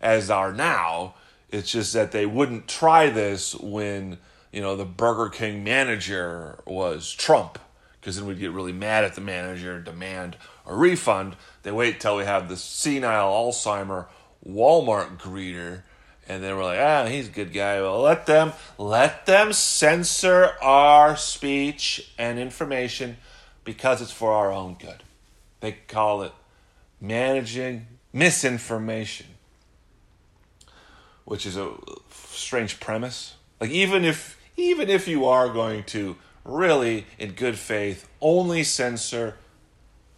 as 0.02 0.30
are 0.30 0.54
now. 0.54 1.16
It's 1.50 1.72
just 1.72 1.94
that 1.94 2.12
they 2.12 2.26
wouldn't 2.26 2.68
try 2.68 3.10
this 3.10 3.56
when, 3.56 4.18
you 4.52 4.62
know, 4.62 4.76
the 4.76 4.86
Burger 4.86 5.30
King 5.30 5.64
manager 5.64 6.60
was 6.66 7.12
Trump, 7.14 7.58
because 8.00 8.18
then 8.18 8.26
we'd 8.26 8.40
get 8.40 8.52
really 8.52 8.74
mad 8.74 9.04
at 9.04 9.16
the 9.16 9.22
manager 9.22 9.76
and 9.76 9.86
demand 9.86 10.36
a 10.66 10.76
refund. 10.76 11.36
They 11.64 11.72
wait 11.72 12.00
till 12.00 12.18
we 12.18 12.26
have 12.26 12.50
the 12.50 12.58
senile 12.58 13.32
Alzheimer 13.32 14.08
Walmart 14.46 15.18
greeter 15.18 15.84
and 16.30 16.44
then 16.44 16.56
we're 16.58 16.66
like, 16.66 16.80
ah, 16.80 17.06
he's 17.06 17.28
a 17.28 17.32
good 17.32 17.54
guy. 17.54 17.82
Well, 17.82 18.02
let 18.02 18.26
them 18.26 18.54
let 18.78 19.26
them 19.26 19.54
censor 19.54 20.52
our 20.62 21.16
speech 21.16 22.12
and 22.18 22.38
information 22.38 23.18
because 23.64 24.02
it's 24.02 24.12
for 24.12 24.34
our 24.34 24.52
own 24.52 24.76
good. 24.80 25.04
They 25.62 25.72
call 25.72 26.24
it 26.24 26.34
managing 27.00 27.88
misinformation, 28.12 29.28
which 31.28 31.46
is 31.46 31.58
a 31.58 31.74
strange 32.10 32.80
premise. 32.80 33.36
Like 33.60 33.70
even 33.70 34.06
if 34.06 34.40
even 34.56 34.90
if 34.90 35.10
you 35.10 35.26
are 35.26 35.50
going 35.50 35.84
to 35.84 36.16
really 36.46 37.06
in 37.20 37.34
good 37.34 37.60
faith 37.60 38.08
only 38.22 38.64
censor 38.64 39.36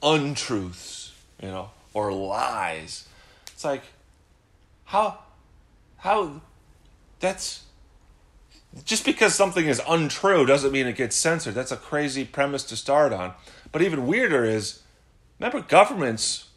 untruths, 0.04 1.12
you 1.42 1.48
know, 1.48 1.72
or 1.96 2.14
lies, 2.14 3.08
it's 3.48 3.66
like 3.66 3.82
how 4.86 5.18
how 5.98 6.42
that's 7.20 7.64
just 8.86 9.04
because 9.04 9.34
something 9.34 9.66
is 9.66 9.82
untrue 9.90 10.46
doesn't 10.46 10.72
mean 10.72 10.86
it 10.86 10.96
gets 10.96 11.16
censored. 11.16 11.56
That's 11.56 11.72
a 11.72 11.78
crazy 11.78 12.24
premise 12.24 12.64
to 12.66 12.78
start 12.78 13.12
on. 13.12 13.34
But 13.72 13.82
even 13.82 14.06
weirder 14.06 14.46
is 14.46 14.84
remember 15.40 15.62
governments 15.62 16.50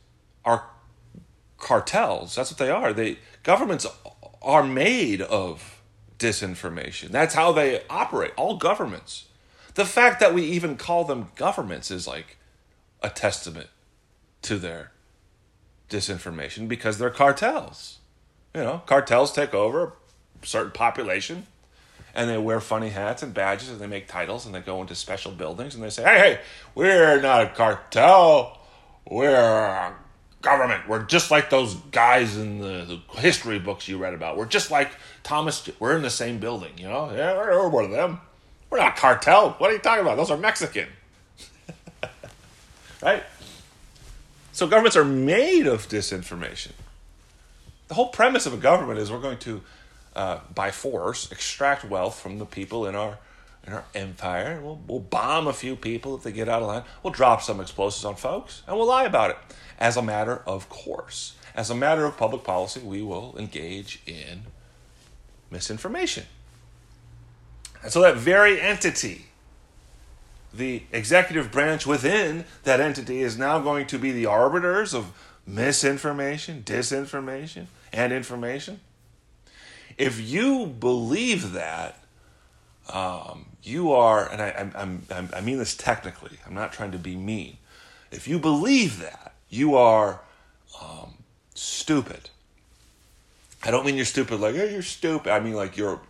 are 0.44 0.66
cartels. 1.56 2.34
That's 2.34 2.50
what 2.50 2.58
they 2.58 2.70
are. 2.70 2.92
They 2.92 3.16
governments 3.42 3.86
are 4.42 4.62
made 4.62 5.20
of 5.22 5.82
disinformation. 6.18 7.08
That's 7.08 7.34
how 7.34 7.52
they 7.52 7.82
operate. 7.88 8.32
All 8.36 8.56
governments. 8.56 9.26
The 9.74 9.84
fact 9.84 10.20
that 10.20 10.34
we 10.34 10.44
even 10.44 10.76
call 10.76 11.04
them 11.04 11.30
governments 11.36 11.90
is 11.90 12.06
like 12.06 12.36
a 13.02 13.10
testament 13.10 13.68
to 14.42 14.58
their 14.58 14.92
disinformation 15.88 16.68
because 16.68 16.98
they're 16.98 17.10
cartels. 17.10 17.98
You 18.54 18.62
know, 18.62 18.82
cartels 18.86 19.32
take 19.32 19.54
over 19.54 19.94
a 20.42 20.46
certain 20.46 20.72
population 20.72 21.46
and 22.14 22.28
they 22.28 22.38
wear 22.38 22.60
funny 22.60 22.90
hats 22.90 23.22
and 23.22 23.32
badges 23.32 23.70
and 23.70 23.80
they 23.80 23.86
make 23.86 24.08
titles 24.08 24.44
and 24.44 24.54
they 24.54 24.60
go 24.60 24.80
into 24.82 24.94
special 24.94 25.32
buildings 25.32 25.74
and 25.74 25.82
they 25.82 25.90
say, 25.90 26.02
hey, 26.02 26.18
hey, 26.18 26.40
we're 26.74 27.20
not 27.20 27.42
a 27.42 27.48
cartel. 27.48 28.58
We're 29.08 29.34
a 29.34 29.94
government. 30.42 30.86
We're 30.88 31.04
just 31.04 31.30
like 31.30 31.48
those 31.48 31.74
guys 31.92 32.36
in 32.36 32.58
the, 32.58 33.00
the 33.14 33.20
history 33.20 33.58
books 33.58 33.88
you 33.88 33.96
read 33.96 34.12
about. 34.12 34.36
We're 34.36 34.46
just 34.46 34.70
like 34.70 34.92
Thomas. 35.22 35.68
We're 35.78 35.96
in 35.96 36.02
the 36.02 36.10
same 36.10 36.38
building, 36.38 36.72
you 36.76 36.88
know? 36.88 37.10
Yeah, 37.14 37.36
we're 37.36 37.68
one 37.68 37.84
of 37.84 37.90
them. 37.90 38.20
We're 38.68 38.78
not 38.78 38.96
cartel. 38.96 39.52
What 39.58 39.70
are 39.70 39.74
you 39.74 39.78
talking 39.78 40.02
about? 40.02 40.16
Those 40.16 40.30
are 40.30 40.36
Mexican. 40.36 40.88
right? 43.02 43.22
So 44.52 44.66
governments 44.66 44.96
are 44.96 45.04
made 45.04 45.66
of 45.66 45.88
disinformation 45.88 46.72
the 47.92 47.96
whole 47.96 48.08
premise 48.08 48.46
of 48.46 48.54
a 48.54 48.56
government 48.56 48.98
is 48.98 49.12
we're 49.12 49.20
going 49.20 49.36
to, 49.36 49.60
uh, 50.16 50.38
by 50.54 50.70
force, 50.70 51.30
extract 51.30 51.84
wealth 51.84 52.18
from 52.18 52.38
the 52.38 52.46
people 52.46 52.86
in 52.86 52.94
our 52.94 53.18
in 53.66 53.72
our 53.72 53.84
empire. 53.94 54.60
We'll, 54.62 54.80
we'll 54.86 55.00
bomb 55.00 55.46
a 55.46 55.52
few 55.52 55.76
people 55.76 56.16
if 56.16 56.22
they 56.22 56.32
get 56.32 56.48
out 56.48 56.62
of 56.62 56.68
line. 56.68 56.84
We'll 57.02 57.12
drop 57.12 57.42
some 57.42 57.60
explosives 57.60 58.04
on 58.04 58.16
folks, 58.16 58.62
and 58.66 58.76
we'll 58.76 58.86
lie 58.86 59.04
about 59.04 59.30
it. 59.30 59.36
As 59.78 59.96
a 59.96 60.02
matter 60.02 60.42
of 60.46 60.68
course, 60.68 61.34
as 61.54 61.70
a 61.70 61.74
matter 61.74 62.04
of 62.04 62.16
public 62.16 62.44
policy, 62.44 62.80
we 62.80 63.02
will 63.02 63.34
engage 63.38 64.00
in 64.06 64.44
misinformation. 65.50 66.24
And 67.82 67.92
so 67.92 68.00
that 68.02 68.16
very 68.16 68.60
entity, 68.60 69.26
the 70.54 70.84
executive 70.92 71.50
branch 71.50 71.86
within 71.86 72.44
that 72.62 72.80
entity, 72.80 73.20
is 73.22 73.36
now 73.36 73.58
going 73.58 73.86
to 73.88 73.98
be 73.98 74.12
the 74.12 74.26
arbiters 74.26 74.94
of 74.94 75.12
misinformation, 75.46 76.62
disinformation, 76.62 77.66
and 77.92 78.12
information. 78.12 78.80
If 79.98 80.20
you 80.20 80.66
believe 80.66 81.52
that, 81.52 81.98
um, 82.92 83.46
you 83.62 83.92
are, 83.92 84.30
and 84.30 84.42
I, 84.42 84.72
I'm, 84.74 85.02
I'm, 85.10 85.28
I 85.32 85.40
mean 85.40 85.58
this 85.58 85.76
technically, 85.76 86.38
I'm 86.46 86.54
not 86.54 86.72
trying 86.72 86.92
to 86.92 86.98
be 86.98 87.16
mean. 87.16 87.58
If 88.10 88.28
you 88.28 88.38
believe 88.38 89.00
that, 89.00 89.34
you 89.48 89.76
are 89.76 90.20
um, 90.80 91.14
stupid. 91.54 92.30
I 93.62 93.70
don't 93.70 93.86
mean 93.86 93.96
you're 93.96 94.04
stupid 94.04 94.40
like, 94.40 94.54
hey, 94.54 94.72
you're 94.72 94.82
stupid. 94.82 95.30
I 95.30 95.40
mean 95.40 95.54
like 95.54 95.76
you're 95.76 96.00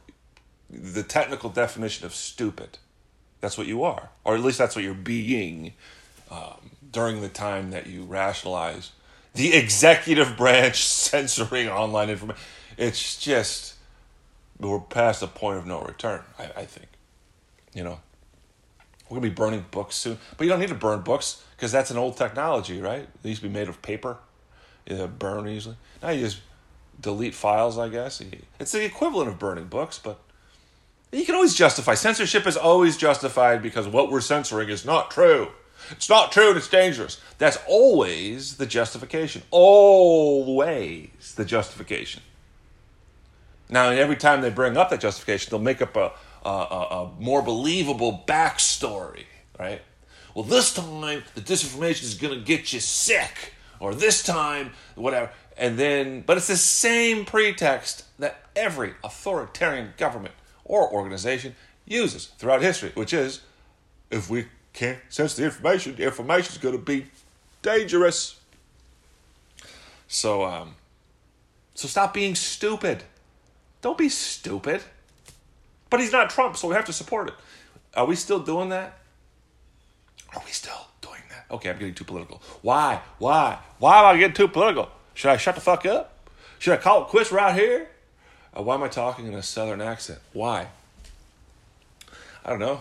the 0.70 1.03
technical 1.03 1.50
definition 1.50 2.07
of 2.07 2.14
stupid. 2.14 2.78
That's 3.40 3.59
what 3.59 3.66
you 3.66 3.82
are, 3.82 4.11
or 4.24 4.34
at 4.34 4.40
least 4.40 4.59
that's 4.59 4.74
what 4.74 4.84
you're 4.84 4.94
being 4.94 5.74
um, 6.30 6.70
during 6.90 7.20
the 7.20 7.28
time 7.28 7.70
that 7.70 7.86
you 7.86 8.05
rationalize 8.05 8.92
the 9.34 9.55
executive 9.55 10.36
branch 10.36 10.84
censoring 10.84 11.68
online 11.68 12.11
information. 12.11 12.42
It's 12.78 13.18
just 13.18 13.74
we're 14.59 14.80
past 14.80 15.20
the 15.20 15.26
point 15.26 15.59
of 15.59 15.66
no 15.66 15.82
return. 15.82 16.22
I, 16.38 16.44
I 16.44 16.64
think, 16.64 16.88
you 17.74 17.84
know, 17.84 18.00
We're 19.08 19.16
gonna 19.16 19.28
be 19.28 19.34
burning 19.34 19.64
books 19.70 19.96
soon, 19.96 20.18
but 20.36 20.44
you 20.44 20.50
don't 20.50 20.60
need 20.60 20.68
to 20.68 20.74
burn 20.74 21.00
books 21.02 21.42
because 21.56 21.72
that's 21.72 21.90
an 21.90 21.98
old 21.98 22.16
technology, 22.16 22.80
right? 22.80 23.06
They 23.22 23.30
used 23.30 23.42
to 23.42 23.48
be 23.48 23.52
made 23.52 23.68
of 23.68 23.82
paper, 23.82 24.18
yeah, 24.86 25.06
burn 25.06 25.48
easily. 25.48 25.76
Now 26.02 26.10
you 26.10 26.20
just 26.24 26.40
delete 27.00 27.34
files, 27.34 27.78
I 27.78 27.88
guess. 27.88 28.22
It's 28.58 28.72
the 28.72 28.84
equivalent 28.84 29.28
of 29.28 29.38
burning 29.38 29.66
books, 29.66 29.98
but 29.98 30.18
you 31.10 31.24
can 31.26 31.34
always 31.34 31.54
justify. 31.54 31.94
Censorship 31.94 32.46
is 32.46 32.56
always 32.56 32.96
justified 32.96 33.62
because 33.62 33.86
what 33.86 34.10
we're 34.10 34.20
censoring 34.20 34.68
is 34.70 34.84
not 34.84 35.10
true. 35.10 35.48
It's 35.90 36.08
not 36.08 36.32
true 36.32 36.48
and 36.48 36.56
it's 36.56 36.68
dangerous. 36.68 37.20
That's 37.38 37.58
always 37.66 38.56
the 38.56 38.66
justification. 38.66 39.42
Always 39.50 41.34
the 41.36 41.44
justification. 41.44 42.22
Now, 43.68 43.88
every 43.90 44.16
time 44.16 44.42
they 44.42 44.50
bring 44.50 44.76
up 44.76 44.90
that 44.90 45.00
justification, 45.00 45.50
they'll 45.50 45.58
make 45.58 45.82
up 45.82 45.96
a, 46.45 46.49
a, 46.49 46.53
a, 46.90 47.11
more 47.20 47.43
believable 47.43 48.24
backstory, 48.26 49.24
right? 49.59 49.82
Well, 50.34 50.45
this 50.45 50.74
time 50.74 51.22
the 51.34 51.40
disinformation 51.40 52.05
is 52.05 52.14
going 52.14 52.38
to 52.38 52.45
get 52.45 52.72
you 52.72 52.80
sick, 52.80 53.55
or 53.80 53.95
this 53.95 54.22
time, 54.22 54.70
whatever. 54.95 55.30
And 55.57 55.78
then, 55.78 56.22
but 56.22 56.36
it's 56.36 56.47
the 56.47 56.57
same 56.57 57.24
pretext 57.24 58.05
that 58.18 58.45
every 58.57 58.95
authoritarian 59.05 59.93
government 59.99 60.34
or 60.64 60.90
organization 60.90 61.55
uses 61.84 62.26
throughout 62.26 62.62
history, 62.62 62.93
which 62.95 63.12
is 63.12 63.43
if 64.11 64.30
we 64.30 64.47
can't 64.72 64.99
sense 65.09 65.34
the 65.34 65.45
information, 65.45 65.97
the 65.97 66.05
information 66.05 66.53
is 66.53 66.59
going 66.59 66.76
to 66.76 66.82
be 66.82 67.07
dangerous. 67.61 68.40
So, 70.09 70.45
um, 70.45 70.76
so 71.74 71.88
stop 71.88 72.14
being 72.14 72.34
stupid. 72.34 73.05
Don't 73.80 73.99
be 73.99 74.09
stupid. 74.09 74.82
But 75.93 76.01
he's 76.01 76.11
not 76.11 76.30
Trump, 76.30 76.57
so 76.57 76.68
we 76.68 76.74
have 76.74 76.86
to 76.86 76.93
support 76.93 77.28
it. 77.28 77.34
Are 77.95 78.07
we 78.07 78.16
still 78.16 78.38
doing 78.38 78.70
that? 78.70 78.97
Are 80.34 80.40
we 80.43 80.51
still 80.51 80.86
doing 81.03 81.20
that? 81.28 81.55
Okay, 81.55 81.68
I'm 81.68 81.78
getting 81.78 81.93
too 81.93 82.05
political. 82.05 82.40
Why? 82.62 83.03
Why? 83.18 83.59
Why 83.78 83.99
am 83.99 84.07
I 84.07 84.18
getting 84.18 84.34
too 84.34 84.49
political? 84.49 84.88
Should 85.12 85.32
I 85.32 85.36
shut 85.36 85.55
the 85.55 85.61
fuck 85.61 85.84
up? 85.84 86.30
Should 86.59 86.72
I 86.72 86.78
call 86.78 87.03
it 87.03 87.09
quits 87.09 87.30
right 87.30 87.55
here? 87.55 87.90
Uh, 88.57 88.62
why 88.62 88.76
am 88.76 88.82
I 88.82 88.88
talking 88.88 89.26
in 89.26 89.34
a 89.34 89.43
southern 89.43 89.82
accent? 89.82 90.20
Why? 90.32 90.68
I 92.43 92.49
don't 92.49 92.59
know. 92.59 92.80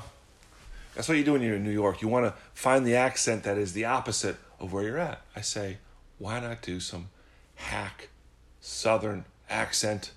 That's 0.95 1.09
what 1.09 1.17
you 1.17 1.25
do 1.25 1.33
when 1.33 1.41
you're 1.41 1.57
in 1.57 1.65
New 1.65 1.69
York. 1.69 2.01
You 2.01 2.07
want 2.07 2.27
to 2.27 2.33
find 2.53 2.87
the 2.87 2.95
accent 2.95 3.43
that 3.43 3.57
is 3.57 3.73
the 3.73 3.83
opposite 3.83 4.37
of 4.57 4.71
where 4.71 4.83
you're 4.83 4.99
at. 4.99 5.19
I 5.35 5.41
say, 5.41 5.79
why 6.17 6.39
not 6.39 6.61
do 6.61 6.79
some 6.79 7.09
hack 7.55 8.07
southern 8.61 9.25
accent? 9.49 10.11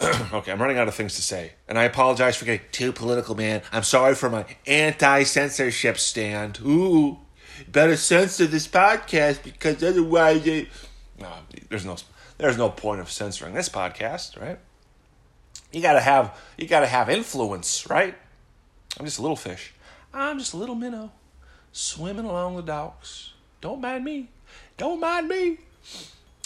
okay, 0.32 0.50
I'm 0.50 0.60
running 0.60 0.78
out 0.78 0.88
of 0.88 0.94
things 0.94 1.14
to 1.16 1.22
say. 1.22 1.52
And 1.68 1.78
I 1.78 1.84
apologize 1.84 2.36
for 2.36 2.44
getting 2.44 2.66
too 2.72 2.92
political, 2.92 3.34
man. 3.34 3.62
I'm 3.72 3.84
sorry 3.84 4.14
for 4.14 4.28
my 4.28 4.44
anti 4.66 5.22
censorship 5.22 5.98
stand. 5.98 6.58
Ooh, 6.64 7.18
better 7.68 7.96
censor 7.96 8.46
this 8.46 8.66
podcast 8.66 9.42
because 9.42 9.82
otherwise 9.82 10.46
it. 10.46 10.68
No, 11.18 11.28
there's 11.68 11.84
no, 11.84 11.96
there's 12.38 12.58
no 12.58 12.70
point 12.70 13.00
of 13.00 13.10
censoring 13.10 13.54
this 13.54 13.68
podcast, 13.68 14.40
right? 14.40 14.58
You 15.72 15.80
gotta 15.80 16.00
have, 16.00 16.38
you 16.58 16.66
gotta 16.66 16.86
have 16.86 17.08
influence, 17.08 17.88
right? 17.88 18.16
I'm 18.98 19.04
just 19.04 19.18
a 19.18 19.22
little 19.22 19.36
fish. 19.36 19.74
I'm 20.12 20.38
just 20.38 20.54
a 20.54 20.56
little 20.56 20.76
minnow 20.76 21.10
swimming 21.72 22.24
along 22.24 22.56
the 22.56 22.62
docks. 22.62 23.32
Don't 23.60 23.80
mind 23.80 24.04
me. 24.04 24.28
Don't 24.76 25.00
mind 25.00 25.28
me. 25.28 25.58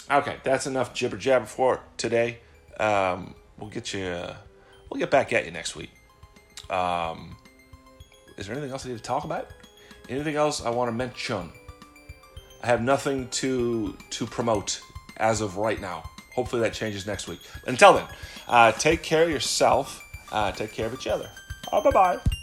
Okay, 0.09 0.37
that's 0.43 0.65
enough 0.65 0.93
jibber 0.93 1.17
jabber 1.17 1.45
for 1.45 1.81
today. 1.97 2.39
Um, 2.79 3.35
we'll 3.59 3.69
get 3.69 3.93
you. 3.93 4.05
Uh, 4.05 4.35
we'll 4.89 4.99
get 4.99 5.11
back 5.11 5.33
at 5.33 5.45
you 5.45 5.51
next 5.51 5.75
week. 5.75 5.91
Um, 6.69 7.35
is 8.37 8.47
there 8.47 8.55
anything 8.55 8.71
else 8.71 8.85
I 8.85 8.89
need 8.89 8.97
to 8.97 9.03
talk 9.03 9.23
about? 9.23 9.47
Anything 10.07 10.35
else 10.35 10.63
I 10.63 10.69
want 10.69 10.89
to 10.89 10.93
mention? 10.93 11.51
I 12.63 12.67
have 12.67 12.81
nothing 12.81 13.27
to 13.29 13.95
to 14.11 14.25
promote 14.25 14.81
as 15.17 15.41
of 15.41 15.57
right 15.57 15.79
now. 15.79 16.03
Hopefully 16.33 16.61
that 16.61 16.73
changes 16.73 17.05
next 17.05 17.27
week. 17.27 17.39
Until 17.67 17.93
then, 17.93 18.07
uh, 18.47 18.71
take 18.73 19.03
care 19.03 19.23
of 19.23 19.29
yourself. 19.29 20.03
Uh, 20.31 20.51
take 20.51 20.71
care 20.71 20.85
of 20.87 20.93
each 20.93 21.07
other. 21.07 21.29
Oh, 21.71 21.81
bye 21.81 21.91
bye. 21.91 22.38